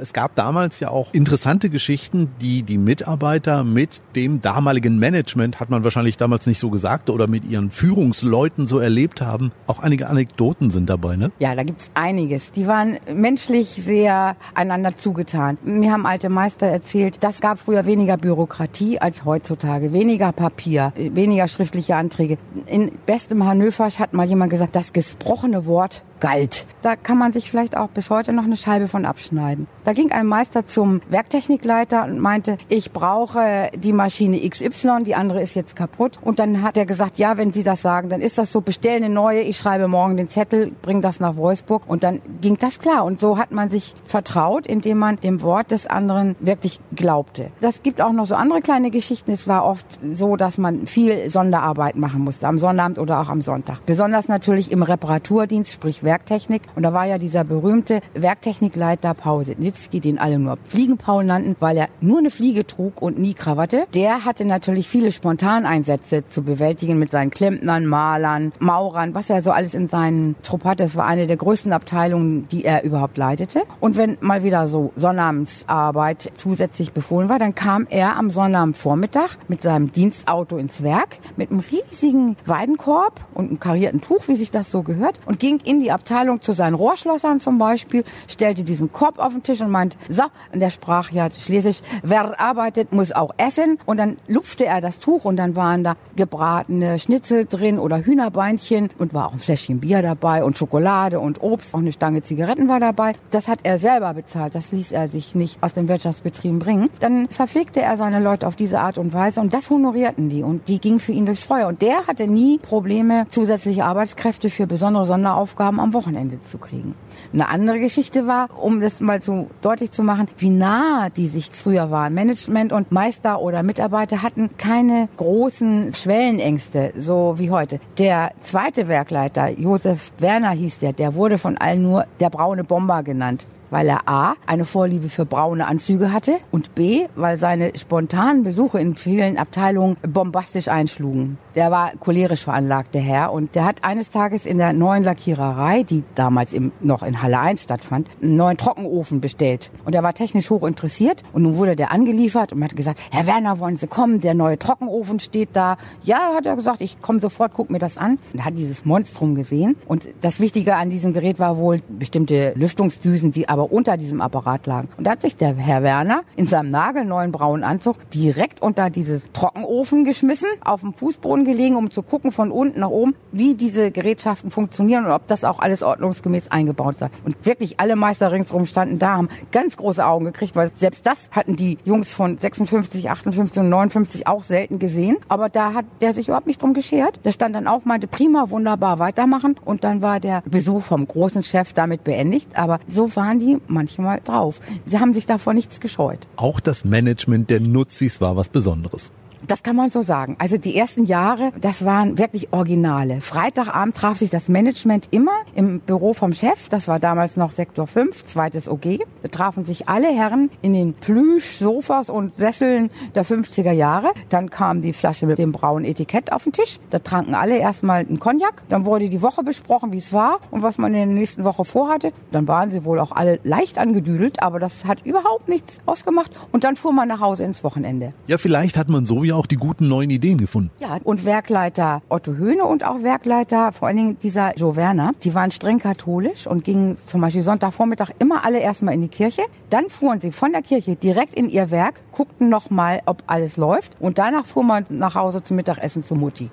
Es 0.00 0.14
gab 0.14 0.34
damals 0.34 0.80
ja 0.80 0.88
auch 0.88 1.12
interessante 1.12 1.68
Geschichten, 1.68 2.30
die 2.40 2.62
die 2.62 2.78
Mitarbeiter 2.78 3.64
mit 3.64 4.00
dem 4.16 4.40
damaligen 4.40 4.98
Management, 4.98 5.60
hat 5.60 5.68
man 5.68 5.84
wahrscheinlich 5.84 6.16
damals 6.16 6.46
nicht 6.46 6.58
so 6.58 6.70
gesagt, 6.70 7.10
oder 7.10 7.28
mit 7.28 7.44
ihren 7.44 7.70
Führungsleuten 7.70 8.66
so 8.66 8.78
erlebt 8.78 9.20
haben. 9.20 9.52
Auch 9.66 9.80
einige 9.80 10.08
Anekdoten 10.08 10.70
sind 10.70 10.88
dabei, 10.88 11.16
ne? 11.16 11.32
Ja, 11.38 11.54
da 11.54 11.64
gibt's 11.64 11.90
einiges. 11.92 12.50
Die 12.52 12.66
waren 12.66 12.96
menschlich 13.12 13.68
sehr 13.68 14.36
einander 14.54 14.96
zugetan. 14.96 15.58
Mir 15.64 15.92
haben 15.92 16.06
alte 16.06 16.30
Meister 16.30 16.66
erzählt, 16.66 17.18
das 17.20 17.40
gab 17.40 17.58
früher 17.58 17.84
weniger 17.84 18.16
Bürokratie 18.16 18.98
als 18.98 19.26
heutzutage, 19.26 19.92
weniger 19.92 20.32
Papier, 20.32 20.94
weniger 20.96 21.46
schriftliche 21.46 21.96
Anträge. 21.96 22.38
In 22.66 22.92
bestem 23.04 23.44
Hannöversch 23.44 23.98
hat 23.98 24.14
mal 24.14 24.26
jemand 24.26 24.50
gesagt, 24.50 24.76
das 24.76 24.94
gesprochene 24.94 25.66
Wort 25.66 26.02
galt. 26.20 26.66
Da 26.82 26.96
kann 26.96 27.18
man 27.18 27.32
sich 27.32 27.50
vielleicht 27.50 27.76
auch 27.76 27.88
bis 27.88 28.10
heute 28.10 28.32
noch 28.32 28.44
eine 28.44 28.56
Scheibe 28.56 28.88
von 28.88 29.04
abschneiden. 29.04 29.66
Da 29.84 29.89
ging 29.92 30.12
ein 30.12 30.26
Meister 30.26 30.66
zum 30.66 31.00
Werktechnikleiter 31.08 32.04
und 32.04 32.20
meinte, 32.20 32.58
ich 32.68 32.92
brauche 32.92 33.70
die 33.74 33.92
Maschine 33.92 34.40
XY, 34.48 35.04
die 35.04 35.14
andere 35.14 35.42
ist 35.42 35.54
jetzt 35.54 35.74
kaputt. 35.74 36.18
Und 36.22 36.38
dann 36.38 36.62
hat 36.62 36.76
er 36.76 36.86
gesagt, 36.86 37.18
ja, 37.18 37.36
wenn 37.36 37.52
Sie 37.52 37.62
das 37.62 37.82
sagen, 37.82 38.08
dann 38.08 38.20
ist 38.20 38.38
das 38.38 38.52
so, 38.52 38.60
bestell 38.60 38.96
eine 38.96 39.08
neue, 39.08 39.40
ich 39.40 39.58
schreibe 39.58 39.88
morgen 39.88 40.16
den 40.16 40.28
Zettel, 40.28 40.72
bring 40.82 41.02
das 41.02 41.20
nach 41.20 41.36
Wolfsburg. 41.36 41.82
Und 41.86 42.04
dann 42.04 42.20
ging 42.40 42.56
das 42.58 42.78
klar. 42.78 43.04
Und 43.04 43.20
so 43.20 43.38
hat 43.38 43.50
man 43.50 43.70
sich 43.70 43.94
vertraut, 44.04 44.66
indem 44.66 44.98
man 44.98 45.16
dem 45.16 45.42
Wort 45.42 45.70
des 45.70 45.86
anderen 45.86 46.36
wirklich 46.40 46.80
glaubte. 46.94 47.50
Das 47.60 47.82
gibt 47.82 48.00
auch 48.00 48.12
noch 48.12 48.26
so 48.26 48.36
andere 48.36 48.60
kleine 48.60 48.90
Geschichten. 48.90 49.32
Es 49.32 49.48
war 49.48 49.64
oft 49.64 49.86
so, 50.14 50.36
dass 50.36 50.58
man 50.58 50.86
viel 50.86 51.28
Sonderarbeit 51.30 51.96
machen 51.96 52.22
musste, 52.22 52.46
am 52.46 52.58
Sonnabend 52.58 52.98
oder 52.98 53.20
auch 53.20 53.28
am 53.28 53.42
Sonntag. 53.42 53.84
Besonders 53.86 54.28
natürlich 54.28 54.70
im 54.70 54.82
Reparaturdienst, 54.82 55.72
sprich 55.72 56.02
Werktechnik. 56.02 56.62
Und 56.76 56.84
da 56.84 56.92
war 56.92 57.06
ja 57.06 57.18
dieser 57.18 57.44
berühmte 57.44 58.00
Werktechnikleiter 58.14 59.14
Paul 59.14 59.40
Sitnitzki, 59.80 60.00
den 60.00 60.18
alle 60.18 60.38
nur 60.38 60.58
Fliegenpaul 60.66 61.24
nannten, 61.24 61.56
weil 61.60 61.76
er 61.76 61.88
nur 62.00 62.18
eine 62.18 62.30
Fliege 62.30 62.66
trug 62.66 63.00
und 63.02 63.18
nie 63.18 63.34
Krawatte. 63.34 63.86
Der 63.94 64.24
hatte 64.24 64.44
natürlich 64.44 64.88
viele 64.88 65.12
Spontaneinsätze 65.12 66.26
zu 66.26 66.42
bewältigen 66.42 66.98
mit 66.98 67.10
seinen 67.10 67.30
Klempnern, 67.30 67.86
Malern, 67.86 68.52
Maurern, 68.58 69.14
was 69.14 69.30
er 69.30 69.42
so 69.42 69.50
alles 69.50 69.74
in 69.74 69.88
seinen 69.88 70.36
Trupp 70.42 70.64
hatte. 70.64 70.84
Das 70.84 70.96
war 70.96 71.06
eine 71.06 71.26
der 71.26 71.36
größten 71.36 71.72
Abteilungen, 71.72 72.46
die 72.48 72.64
er 72.64 72.84
überhaupt 72.84 73.16
leitete. 73.16 73.62
Und 73.80 73.96
wenn 73.96 74.18
mal 74.20 74.42
wieder 74.42 74.66
so 74.66 74.92
Sonnabensarbeit 74.96 76.32
zusätzlich 76.36 76.92
befohlen 76.92 77.28
war, 77.28 77.38
dann 77.38 77.54
kam 77.54 77.86
er 77.88 78.16
am 78.16 78.30
Sonnabendvormittag 78.30 79.36
mit 79.48 79.62
seinem 79.62 79.92
Dienstauto 79.92 80.56
ins 80.56 80.82
Werk 80.82 81.18
mit 81.36 81.50
einem 81.50 81.60
riesigen 81.60 82.36
Weidenkorb 82.46 83.20
und 83.34 83.48
einem 83.48 83.60
karierten 83.60 84.00
Tuch, 84.00 84.28
wie 84.28 84.34
sich 84.34 84.50
das 84.50 84.70
so 84.70 84.82
gehört, 84.82 85.20
und 85.26 85.38
ging 85.38 85.60
in 85.64 85.80
die 85.80 85.92
Abteilung 85.92 86.42
zu 86.42 86.52
seinen 86.52 86.74
Rohrschlossern 86.74 87.40
zum 87.40 87.58
Beispiel, 87.58 88.04
stellte 88.28 88.64
diesen 88.64 88.92
Korb 88.92 89.18
auf 89.18 89.32
den 89.32 89.42
Tisch 89.42 89.60
und 89.60 89.69
meinte, 89.70 89.96
so, 90.08 90.24
und 90.52 90.60
der 90.60 90.70
sprach 90.70 91.10
ja 91.10 91.28
schließlich, 91.30 91.82
wer 92.02 92.40
arbeitet, 92.40 92.92
muss 92.92 93.12
auch 93.12 93.32
essen. 93.36 93.78
Und 93.86 93.98
dann 93.98 94.18
lupfte 94.28 94.66
er 94.66 94.80
das 94.80 94.98
Tuch 94.98 95.24
und 95.24 95.36
dann 95.36 95.56
waren 95.56 95.84
da 95.84 95.96
gebratene 96.16 96.98
Schnitzel 96.98 97.46
drin 97.46 97.78
oder 97.78 98.04
Hühnerbeinchen 98.04 98.90
und 98.98 99.14
war 99.14 99.28
auch 99.28 99.32
ein 99.32 99.38
Fläschchen 99.38 99.80
Bier 99.80 100.02
dabei 100.02 100.44
und 100.44 100.58
Schokolade 100.58 101.20
und 101.20 101.42
Obst, 101.42 101.74
auch 101.74 101.78
eine 101.78 101.92
Stange 101.92 102.22
Zigaretten 102.22 102.68
war 102.68 102.80
dabei. 102.80 103.14
Das 103.30 103.48
hat 103.48 103.60
er 103.62 103.78
selber 103.78 104.14
bezahlt, 104.14 104.54
das 104.54 104.72
ließ 104.72 104.92
er 104.92 105.08
sich 105.08 105.34
nicht 105.34 105.62
aus 105.62 105.74
den 105.74 105.88
Wirtschaftsbetrieben 105.88 106.58
bringen. 106.58 106.90
Dann 107.00 107.28
verpflegte 107.28 107.80
er 107.80 107.96
seine 107.96 108.20
Leute 108.20 108.46
auf 108.46 108.56
diese 108.56 108.80
Art 108.80 108.98
und 108.98 109.12
Weise 109.14 109.40
und 109.40 109.54
das 109.54 109.70
honorierten 109.70 110.28
die 110.28 110.42
und 110.42 110.68
die 110.68 110.80
ging 110.80 110.98
für 110.98 111.12
ihn 111.12 111.26
durchs 111.26 111.44
Feuer. 111.44 111.68
Und 111.68 111.82
der 111.82 112.06
hatte 112.06 112.26
nie 112.26 112.58
Probleme, 112.58 113.26
zusätzliche 113.30 113.84
Arbeitskräfte 113.84 114.50
für 114.50 114.66
besondere 114.66 115.04
Sonderaufgaben 115.04 115.80
am 115.80 115.92
Wochenende 115.92 116.40
zu 116.42 116.58
kriegen. 116.58 116.94
Eine 117.32 117.48
andere 117.48 117.78
Geschichte 117.78 118.26
war, 118.26 118.48
um 118.60 118.80
das 118.80 119.00
mal 119.00 119.20
so 119.20 119.48
deutlich 119.62 119.92
zu 119.92 120.02
machen, 120.02 120.28
wie 120.38 120.50
nah 120.50 121.08
die 121.10 121.26
sich 121.26 121.50
früher 121.52 121.90
waren. 121.90 122.14
Management 122.14 122.72
und 122.72 122.92
Meister 122.92 123.40
oder 123.40 123.62
Mitarbeiter 123.62 124.22
hatten 124.22 124.50
keine 124.56 125.08
großen 125.16 125.94
Schwellenängste, 125.94 126.92
so 126.96 127.34
wie 127.38 127.50
heute. 127.50 127.80
Der 127.98 128.32
zweite 128.40 128.88
Werkleiter, 128.88 129.50
Josef 129.50 130.12
Werner 130.18 130.50
hieß 130.50 130.78
der, 130.78 130.92
der 130.92 131.14
wurde 131.14 131.38
von 131.38 131.56
allen 131.58 131.82
nur 131.82 132.06
der 132.20 132.30
braune 132.30 132.64
Bomber 132.64 133.02
genannt 133.02 133.46
weil 133.70 133.88
er 133.88 134.08
A, 134.08 134.34
eine 134.46 134.64
Vorliebe 134.64 135.08
für 135.08 135.24
braune 135.24 135.66
Anzüge 135.66 136.12
hatte 136.12 136.38
und 136.50 136.74
B, 136.74 137.06
weil 137.16 137.38
seine 137.38 137.76
spontanen 137.76 138.42
Besuche 138.42 138.80
in 138.80 138.94
vielen 138.94 139.38
Abteilungen 139.38 139.96
bombastisch 140.06 140.68
einschlugen. 140.68 141.38
Der 141.54 141.70
war 141.70 141.92
cholerisch 141.98 142.44
veranlagt, 142.44 142.94
der 142.94 143.02
Herr, 143.02 143.32
und 143.32 143.54
der 143.54 143.64
hat 143.64 143.82
eines 143.82 144.10
Tages 144.10 144.46
in 144.46 144.58
der 144.58 144.72
neuen 144.72 145.02
Lackiererei, 145.02 145.82
die 145.82 146.04
damals 146.14 146.52
im, 146.52 146.72
noch 146.80 147.02
in 147.02 147.22
Halle 147.22 147.40
1 147.40 147.62
stattfand, 147.62 148.08
einen 148.22 148.36
neuen 148.36 148.56
Trockenofen 148.56 149.20
bestellt. 149.20 149.70
Und 149.84 149.94
er 149.94 150.02
war 150.02 150.14
technisch 150.14 150.50
hoch 150.50 150.62
interessiert 150.62 151.22
und 151.32 151.42
nun 151.42 151.56
wurde 151.56 151.76
der 151.76 151.90
angeliefert 151.90 152.52
und 152.52 152.62
hat 152.62 152.76
gesagt, 152.76 153.00
Herr 153.10 153.26
Werner, 153.26 153.58
wollen 153.58 153.76
Sie 153.76 153.86
kommen? 153.86 154.20
Der 154.20 154.34
neue 154.34 154.58
Trockenofen 154.58 155.18
steht 155.20 155.50
da. 155.54 155.76
Ja, 156.02 156.34
hat 156.34 156.46
er 156.46 156.56
gesagt, 156.56 156.80
ich 156.80 157.00
komme 157.00 157.20
sofort, 157.20 157.52
guck 157.54 157.70
mir 157.70 157.78
das 157.78 157.98
an. 157.98 158.18
Und 158.32 158.40
er 158.40 158.44
hat 158.44 158.56
dieses 158.56 158.84
Monstrum 158.84 159.34
gesehen. 159.34 159.76
Und 159.86 160.08
das 160.20 160.40
Wichtige 160.40 160.76
an 160.76 160.90
diesem 160.90 161.12
Gerät 161.12 161.38
war 161.38 161.56
wohl 161.56 161.82
bestimmte 161.88 162.52
Lüftungsdüsen, 162.54 163.32
die 163.32 163.48
aber 163.48 163.59
unter 163.62 163.96
diesem 163.96 164.20
Apparat 164.20 164.66
lagen. 164.66 164.88
Und 164.96 165.04
da 165.04 165.12
hat 165.12 165.22
sich 165.22 165.36
der 165.36 165.54
Herr 165.54 165.82
Werner 165.82 166.22
in 166.36 166.46
seinem 166.46 166.70
nagelneuen 166.70 167.32
braunen 167.32 167.64
Anzug 167.64 168.10
direkt 168.10 168.62
unter 168.62 168.90
dieses 168.90 169.26
Trockenofen 169.32 170.04
geschmissen, 170.04 170.48
auf 170.64 170.80
dem 170.80 170.92
Fußboden 170.92 171.44
gelegen, 171.44 171.76
um 171.76 171.90
zu 171.90 172.02
gucken 172.02 172.32
von 172.32 172.50
unten 172.50 172.80
nach 172.80 172.90
oben, 172.90 173.14
wie 173.32 173.54
diese 173.54 173.90
Gerätschaften 173.90 174.50
funktionieren 174.50 175.06
und 175.06 175.12
ob 175.12 175.26
das 175.28 175.44
auch 175.44 175.58
alles 175.58 175.82
ordnungsgemäß 175.82 176.50
eingebaut 176.50 176.96
sei. 176.96 177.10
Und 177.24 177.36
wirklich 177.44 177.80
alle 177.80 177.96
Meister 177.96 178.32
ringsherum 178.32 178.66
standen 178.66 178.98
da, 178.98 179.16
haben 179.16 179.28
ganz 179.52 179.76
große 179.76 180.04
Augen 180.04 180.24
gekriegt, 180.24 180.56
weil 180.56 180.70
selbst 180.74 181.06
das 181.06 181.30
hatten 181.30 181.56
die 181.56 181.78
Jungs 181.84 182.12
von 182.12 182.38
56, 182.38 183.10
58 183.10 183.62
und 183.62 183.68
59 183.68 184.26
auch 184.26 184.42
selten 184.42 184.78
gesehen. 184.78 185.18
Aber 185.28 185.48
da 185.48 185.74
hat 185.74 185.84
der 186.00 186.12
sich 186.12 186.28
überhaupt 186.28 186.46
nicht 186.46 186.62
drum 186.62 186.74
geschert. 186.74 187.20
Der 187.24 187.32
stand 187.32 187.54
dann 187.54 187.66
auch, 187.66 187.84
meinte, 187.84 188.06
prima, 188.06 188.50
wunderbar, 188.50 188.98
weitermachen. 188.98 189.56
Und 189.64 189.84
dann 189.84 190.02
war 190.02 190.20
der 190.20 190.42
Besuch 190.46 190.82
vom 190.82 191.06
großen 191.06 191.42
Chef 191.42 191.72
damit 191.72 192.04
beendigt. 192.04 192.58
Aber 192.58 192.80
so 192.88 193.14
waren 193.16 193.38
die 193.38 193.49
manchmal 193.66 194.20
drauf. 194.22 194.60
Sie 194.86 194.98
haben 194.98 195.14
sich 195.14 195.26
davor 195.26 195.54
nichts 195.54 195.80
gescheut. 195.80 196.26
Auch 196.36 196.60
das 196.60 196.84
Management 196.84 197.50
der 197.50 197.60
Nutzis 197.60 198.20
war 198.20 198.36
was 198.36 198.48
Besonderes. 198.48 199.10
Das 199.50 199.64
kann 199.64 199.74
man 199.74 199.90
so 199.90 200.02
sagen. 200.02 200.36
Also 200.38 200.58
die 200.58 200.76
ersten 200.76 201.06
Jahre, 201.06 201.50
das 201.60 201.84
waren 201.84 202.18
wirklich 202.18 202.52
Originale. 202.52 203.20
Freitagabend 203.20 203.96
traf 203.96 204.16
sich 204.16 204.30
das 204.30 204.48
Management 204.48 205.08
immer 205.10 205.32
im 205.56 205.80
Büro 205.80 206.12
vom 206.12 206.32
Chef. 206.32 206.68
Das 206.68 206.86
war 206.86 207.00
damals 207.00 207.36
noch 207.36 207.50
Sektor 207.50 207.88
5, 207.88 208.26
zweites 208.26 208.68
OG. 208.68 209.00
Da 209.22 209.28
trafen 209.28 209.64
sich 209.64 209.88
alle 209.88 210.06
Herren 210.06 210.50
in 210.62 210.72
den 210.72 210.94
Plüsch-Sofas 210.94 212.10
und 212.10 212.36
Sesseln 212.36 212.90
der 213.16 213.26
50er 213.26 213.72
Jahre. 213.72 214.12
Dann 214.28 214.50
kam 214.50 214.82
die 214.82 214.92
Flasche 214.92 215.26
mit 215.26 215.38
dem 215.38 215.50
braunen 215.50 215.84
Etikett 215.84 216.30
auf 216.30 216.44
den 216.44 216.52
Tisch. 216.52 216.78
Da 216.90 217.00
tranken 217.00 217.34
alle 217.34 217.58
erstmal 217.58 218.06
einen 218.06 218.20
Cognac. 218.20 218.62
Dann 218.68 218.84
wurde 218.84 219.08
die 219.08 219.20
Woche 219.20 219.42
besprochen, 219.42 219.90
wie 219.90 219.98
es 219.98 220.12
war 220.12 220.38
und 220.52 220.62
was 220.62 220.78
man 220.78 220.94
in 220.94 221.08
der 221.08 221.18
nächsten 221.18 221.42
Woche 221.42 221.64
vorhatte. 221.64 222.12
Dann 222.30 222.46
waren 222.46 222.70
sie 222.70 222.84
wohl 222.84 223.00
auch 223.00 223.10
alle 223.10 223.40
leicht 223.42 223.78
angedüdelt, 223.78 224.44
aber 224.44 224.60
das 224.60 224.84
hat 224.84 225.04
überhaupt 225.04 225.48
nichts 225.48 225.80
ausgemacht. 225.86 226.30
Und 226.52 226.62
dann 226.62 226.76
fuhr 226.76 226.92
man 226.92 227.08
nach 227.08 227.18
Hause 227.18 227.42
ins 227.42 227.64
Wochenende. 227.64 228.12
Ja, 228.28 228.38
vielleicht 228.38 228.76
hat 228.76 228.88
man 228.88 229.06
so 229.06 229.24
ja 229.24 229.39
auch 229.40 229.46
die 229.46 229.56
guten 229.56 229.88
neuen 229.88 230.10
Ideen 230.10 230.36
gefunden. 230.36 230.70
Ja, 230.80 230.98
und 231.02 231.24
Werkleiter 231.24 232.02
Otto 232.10 232.34
Höhne 232.34 232.66
und 232.66 232.84
auch 232.84 233.02
Werkleiter, 233.02 233.72
vor 233.72 233.88
allen 233.88 233.96
Dingen 233.96 234.18
dieser 234.22 234.54
Joe 234.56 234.76
Werner, 234.76 235.12
die 235.24 235.34
waren 235.34 235.50
streng 235.50 235.78
katholisch 235.78 236.46
und 236.46 236.62
gingen 236.62 236.94
zum 236.96 237.22
Beispiel 237.22 237.40
Sonntagvormittag 237.40 238.10
immer 238.18 238.44
alle 238.44 238.60
erstmal 238.60 238.92
in 238.92 239.00
die 239.00 239.08
Kirche. 239.08 239.42
Dann 239.70 239.88
fuhren 239.88 240.20
sie 240.20 240.30
von 240.30 240.52
der 240.52 240.60
Kirche 240.60 240.94
direkt 240.94 241.34
in 241.34 241.48
ihr 241.48 241.70
Werk, 241.70 242.02
guckten 242.12 242.50
nochmal, 242.50 243.00
ob 243.06 243.22
alles 243.26 243.56
läuft 243.56 243.92
und 243.98 244.18
danach 244.18 244.44
fuhr 244.44 244.62
man 244.62 244.84
nach 244.90 245.14
Hause 245.14 245.42
zum 245.42 245.56
Mittagessen 245.56 246.04
zu 246.04 246.14
Mutti. 246.14 246.50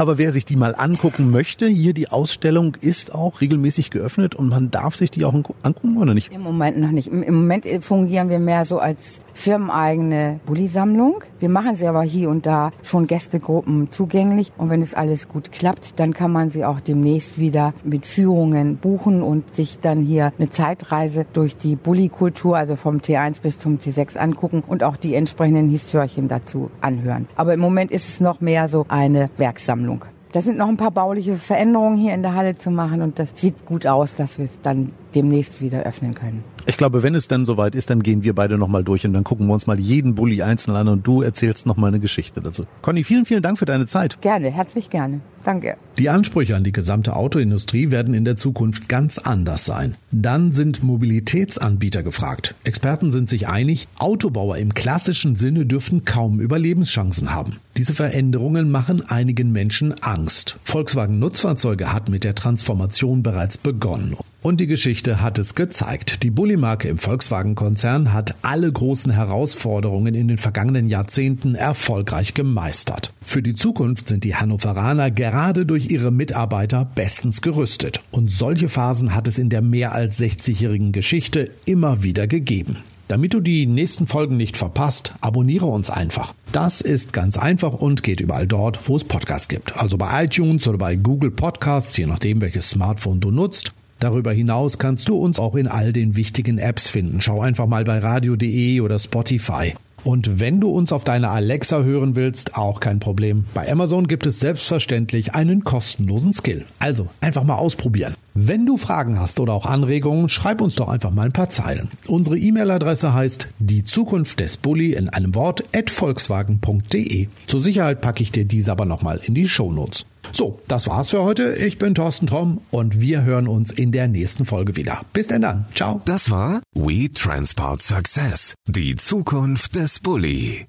Aber 0.00 0.16
wer 0.16 0.32
sich 0.32 0.46
die 0.46 0.56
mal 0.56 0.74
angucken 0.74 1.30
möchte, 1.30 1.66
hier 1.66 1.92
die 1.92 2.08
Ausstellung 2.08 2.74
ist 2.80 3.14
auch 3.14 3.42
regelmäßig 3.42 3.90
geöffnet 3.90 4.34
und 4.34 4.48
man 4.48 4.70
darf 4.70 4.96
sich 4.96 5.10
die 5.10 5.26
auch 5.26 5.34
angucken 5.34 5.98
oder 5.98 6.14
nicht? 6.14 6.32
Im 6.32 6.40
Moment 6.40 6.78
noch 6.78 6.90
nicht. 6.90 7.08
Im 7.08 7.34
Moment 7.34 7.66
fungieren 7.82 8.30
wir 8.30 8.38
mehr 8.38 8.64
so 8.64 8.78
als 8.78 9.20
firmeneigene 9.34 10.40
Bulli-Sammlung. 10.46 11.24
Wir 11.38 11.48
machen 11.48 11.74
sie 11.74 11.86
aber 11.86 12.02
hier 12.02 12.30
und 12.30 12.46
da 12.46 12.72
schon 12.82 13.06
Gästegruppen 13.06 13.90
zugänglich. 13.90 14.52
Und 14.56 14.70
wenn 14.70 14.82
es 14.82 14.94
alles 14.94 15.28
gut 15.28 15.52
klappt, 15.52 15.98
dann 16.00 16.14
kann 16.14 16.32
man 16.32 16.50
sie 16.50 16.64
auch 16.64 16.80
demnächst 16.80 17.38
wieder 17.38 17.74
mit 17.84 18.06
Führungen 18.06 18.76
buchen 18.76 19.22
und 19.22 19.54
sich 19.54 19.80
dann 19.80 20.02
hier 20.02 20.32
eine 20.38 20.50
Zeitreise 20.50 21.26
durch 21.32 21.56
die 21.56 21.76
Bulli-Kultur, 21.76 22.56
also 22.56 22.76
vom 22.76 22.98
T1 22.98 23.42
bis 23.42 23.58
zum 23.58 23.78
T6 23.78 24.16
angucken 24.16 24.62
und 24.66 24.82
auch 24.82 24.96
die 24.96 25.14
entsprechenden 25.14 25.68
Histörchen 25.68 26.28
dazu 26.28 26.70
anhören. 26.80 27.26
Aber 27.36 27.54
im 27.54 27.60
Moment 27.60 27.90
ist 27.90 28.08
es 28.08 28.20
noch 28.20 28.40
mehr 28.40 28.68
so 28.68 28.86
eine 28.88 29.26
Werksammlung. 29.36 29.89
Da 30.32 30.40
sind 30.40 30.58
noch 30.58 30.68
ein 30.68 30.76
paar 30.76 30.92
bauliche 30.92 31.34
Veränderungen 31.34 31.98
hier 31.98 32.14
in 32.14 32.22
der 32.22 32.36
Halle 32.36 32.54
zu 32.54 32.70
machen 32.70 33.02
und 33.02 33.18
das 33.18 33.32
sieht 33.34 33.66
gut 33.66 33.84
aus, 33.86 34.14
dass 34.14 34.38
wir 34.38 34.44
es 34.44 34.60
dann 34.62 34.92
demnächst 35.12 35.60
wieder 35.60 35.82
öffnen 35.82 36.14
können. 36.14 36.44
Ich 36.66 36.76
glaube, 36.76 37.02
wenn 37.02 37.16
es 37.16 37.26
dann 37.26 37.44
soweit 37.44 37.74
ist, 37.74 37.90
dann 37.90 38.00
gehen 38.00 38.22
wir 38.22 38.32
beide 38.32 38.56
nochmal 38.56 38.84
durch 38.84 39.04
und 39.04 39.12
dann 39.12 39.24
gucken 39.24 39.48
wir 39.48 39.54
uns 39.54 39.66
mal 39.66 39.80
jeden 39.80 40.14
Bulli 40.14 40.42
einzeln 40.42 40.76
an 40.76 40.86
und 40.86 41.04
du 41.04 41.22
erzählst 41.22 41.66
nochmal 41.66 41.88
eine 41.88 41.98
Geschichte 41.98 42.40
dazu. 42.40 42.64
Conny, 42.80 43.02
vielen, 43.02 43.24
vielen 43.24 43.42
Dank 43.42 43.58
für 43.58 43.64
deine 43.64 43.88
Zeit. 43.88 44.20
Gerne, 44.20 44.52
herzlich 44.52 44.88
gerne. 44.88 45.20
Danke. 45.44 45.76
Die 45.98 46.08
Ansprüche 46.08 46.56
an 46.56 46.64
die 46.64 46.72
gesamte 46.72 47.16
Autoindustrie 47.16 47.90
werden 47.90 48.14
in 48.14 48.24
der 48.24 48.36
Zukunft 48.36 48.88
ganz 48.88 49.18
anders 49.18 49.64
sein. 49.64 49.96
Dann 50.12 50.52
sind 50.52 50.82
Mobilitätsanbieter 50.82 52.02
gefragt. 52.02 52.54
Experten 52.64 53.12
sind 53.12 53.28
sich 53.28 53.48
einig, 53.48 53.88
Autobauer 53.98 54.56
im 54.58 54.74
klassischen 54.74 55.36
Sinne 55.36 55.66
dürften 55.66 56.04
kaum 56.04 56.40
Überlebenschancen 56.40 57.34
haben. 57.34 57.56
Diese 57.76 57.94
Veränderungen 57.94 58.70
machen 58.70 59.02
einigen 59.08 59.52
Menschen 59.52 59.94
Angst. 60.02 60.58
Volkswagen 60.64 61.18
Nutzfahrzeuge 61.18 61.92
hat 61.92 62.08
mit 62.08 62.24
der 62.24 62.34
Transformation 62.34 63.22
bereits 63.22 63.58
begonnen. 63.58 64.16
Und 64.42 64.58
die 64.58 64.66
Geschichte 64.66 65.20
hat 65.20 65.38
es 65.38 65.54
gezeigt. 65.54 66.22
Die 66.22 66.30
Bulli-Marke 66.30 66.88
im 66.88 66.96
Volkswagen-Konzern 66.96 68.14
hat 68.14 68.36
alle 68.40 68.72
großen 68.72 69.12
Herausforderungen 69.12 70.14
in 70.14 70.28
den 70.28 70.38
vergangenen 70.38 70.88
Jahrzehnten 70.88 71.54
erfolgreich 71.54 72.32
gemeistert. 72.32 73.12
Für 73.20 73.42
die 73.42 73.54
Zukunft 73.54 74.08
sind 74.08 74.24
die 74.24 74.36
Hannoveraner 74.36 75.10
gerade 75.10 75.30
gerade 75.40 75.64
durch 75.64 75.90
ihre 75.90 76.10
Mitarbeiter 76.10 76.84
bestens 76.84 77.40
gerüstet. 77.40 78.00
Und 78.10 78.30
solche 78.30 78.68
Phasen 78.68 79.14
hat 79.14 79.26
es 79.26 79.38
in 79.38 79.48
der 79.48 79.62
mehr 79.62 79.92
als 79.92 80.20
60-jährigen 80.20 80.92
Geschichte 80.92 81.50
immer 81.64 82.02
wieder 82.02 82.26
gegeben. 82.26 82.76
Damit 83.08 83.32
du 83.32 83.40
die 83.40 83.64
nächsten 83.64 84.06
Folgen 84.06 84.36
nicht 84.36 84.58
verpasst, 84.58 85.14
abonniere 85.22 85.64
uns 85.64 85.88
einfach. 85.88 86.34
Das 86.52 86.82
ist 86.82 87.14
ganz 87.14 87.38
einfach 87.38 87.72
und 87.72 88.02
geht 88.02 88.20
überall 88.20 88.46
dort, 88.46 88.86
wo 88.86 88.96
es 88.96 89.04
Podcasts 89.04 89.48
gibt. 89.48 89.78
Also 89.78 89.96
bei 89.96 90.24
iTunes 90.24 90.68
oder 90.68 90.76
bei 90.76 90.96
Google 90.96 91.30
Podcasts, 91.30 91.96
je 91.96 92.04
nachdem 92.04 92.42
welches 92.42 92.68
Smartphone 92.68 93.20
du 93.20 93.30
nutzt. 93.30 93.72
Darüber 93.98 94.32
hinaus 94.32 94.76
kannst 94.76 95.08
du 95.08 95.16
uns 95.16 95.38
auch 95.38 95.56
in 95.56 95.68
all 95.68 95.94
den 95.94 96.16
wichtigen 96.16 96.58
Apps 96.58 96.90
finden. 96.90 97.22
Schau 97.22 97.40
einfach 97.40 97.66
mal 97.66 97.84
bei 97.84 97.98
radio.de 97.98 98.82
oder 98.82 98.98
Spotify. 98.98 99.72
Und 100.04 100.40
wenn 100.40 100.60
du 100.60 100.70
uns 100.70 100.92
auf 100.92 101.04
deiner 101.04 101.30
Alexa 101.30 101.82
hören 101.82 102.16
willst, 102.16 102.56
auch 102.56 102.80
kein 102.80 103.00
Problem. 103.00 103.44
Bei 103.54 103.70
Amazon 103.70 104.06
gibt 104.06 104.26
es 104.26 104.40
selbstverständlich 104.40 105.34
einen 105.34 105.64
kostenlosen 105.64 106.32
Skill. 106.32 106.64
Also 106.78 107.08
einfach 107.20 107.44
mal 107.44 107.56
ausprobieren. 107.56 108.14
Wenn 108.34 108.64
du 108.64 108.76
Fragen 108.76 109.18
hast 109.18 109.40
oder 109.40 109.52
auch 109.52 109.66
Anregungen, 109.66 110.28
schreib 110.28 110.60
uns 110.60 110.76
doch 110.76 110.88
einfach 110.88 111.10
mal 111.10 111.26
ein 111.26 111.32
paar 111.32 111.50
Zeilen. 111.50 111.88
Unsere 112.06 112.38
E-Mail-Adresse 112.38 113.12
heißt 113.12 113.48
die 113.58 113.84
Zukunft 113.84 114.40
des 114.40 114.56
Bulli 114.56 114.94
in 114.94 115.08
einem 115.08 115.34
Wort 115.34 115.64
at 115.74 115.90
volkswagen.de. 115.90 117.28
Zur 117.46 117.60
Sicherheit 117.60 118.00
packe 118.00 118.22
ich 118.22 118.32
dir 118.32 118.44
diese 118.44 118.72
aber 118.72 118.84
nochmal 118.84 119.20
in 119.24 119.34
die 119.34 119.48
Shownotes. 119.48 120.06
So, 120.32 120.60
das 120.68 120.86
war's 120.86 121.10
für 121.10 121.22
heute. 121.22 121.54
Ich 121.54 121.78
bin 121.78 121.94
Thorsten 121.94 122.26
Tromm 122.26 122.60
und 122.70 123.00
wir 123.00 123.22
hören 123.22 123.48
uns 123.48 123.70
in 123.70 123.92
der 123.92 124.08
nächsten 124.08 124.44
Folge 124.44 124.76
wieder. 124.76 125.00
Bis 125.12 125.26
denn 125.26 125.42
dann. 125.42 125.66
Ciao. 125.74 126.00
Das 126.04 126.30
war 126.30 126.62
We 126.74 127.10
Transport 127.10 127.82
Success. 127.82 128.54
Die 128.66 128.96
Zukunft 128.96 129.76
des 129.76 130.00
Bulli. 130.00 130.66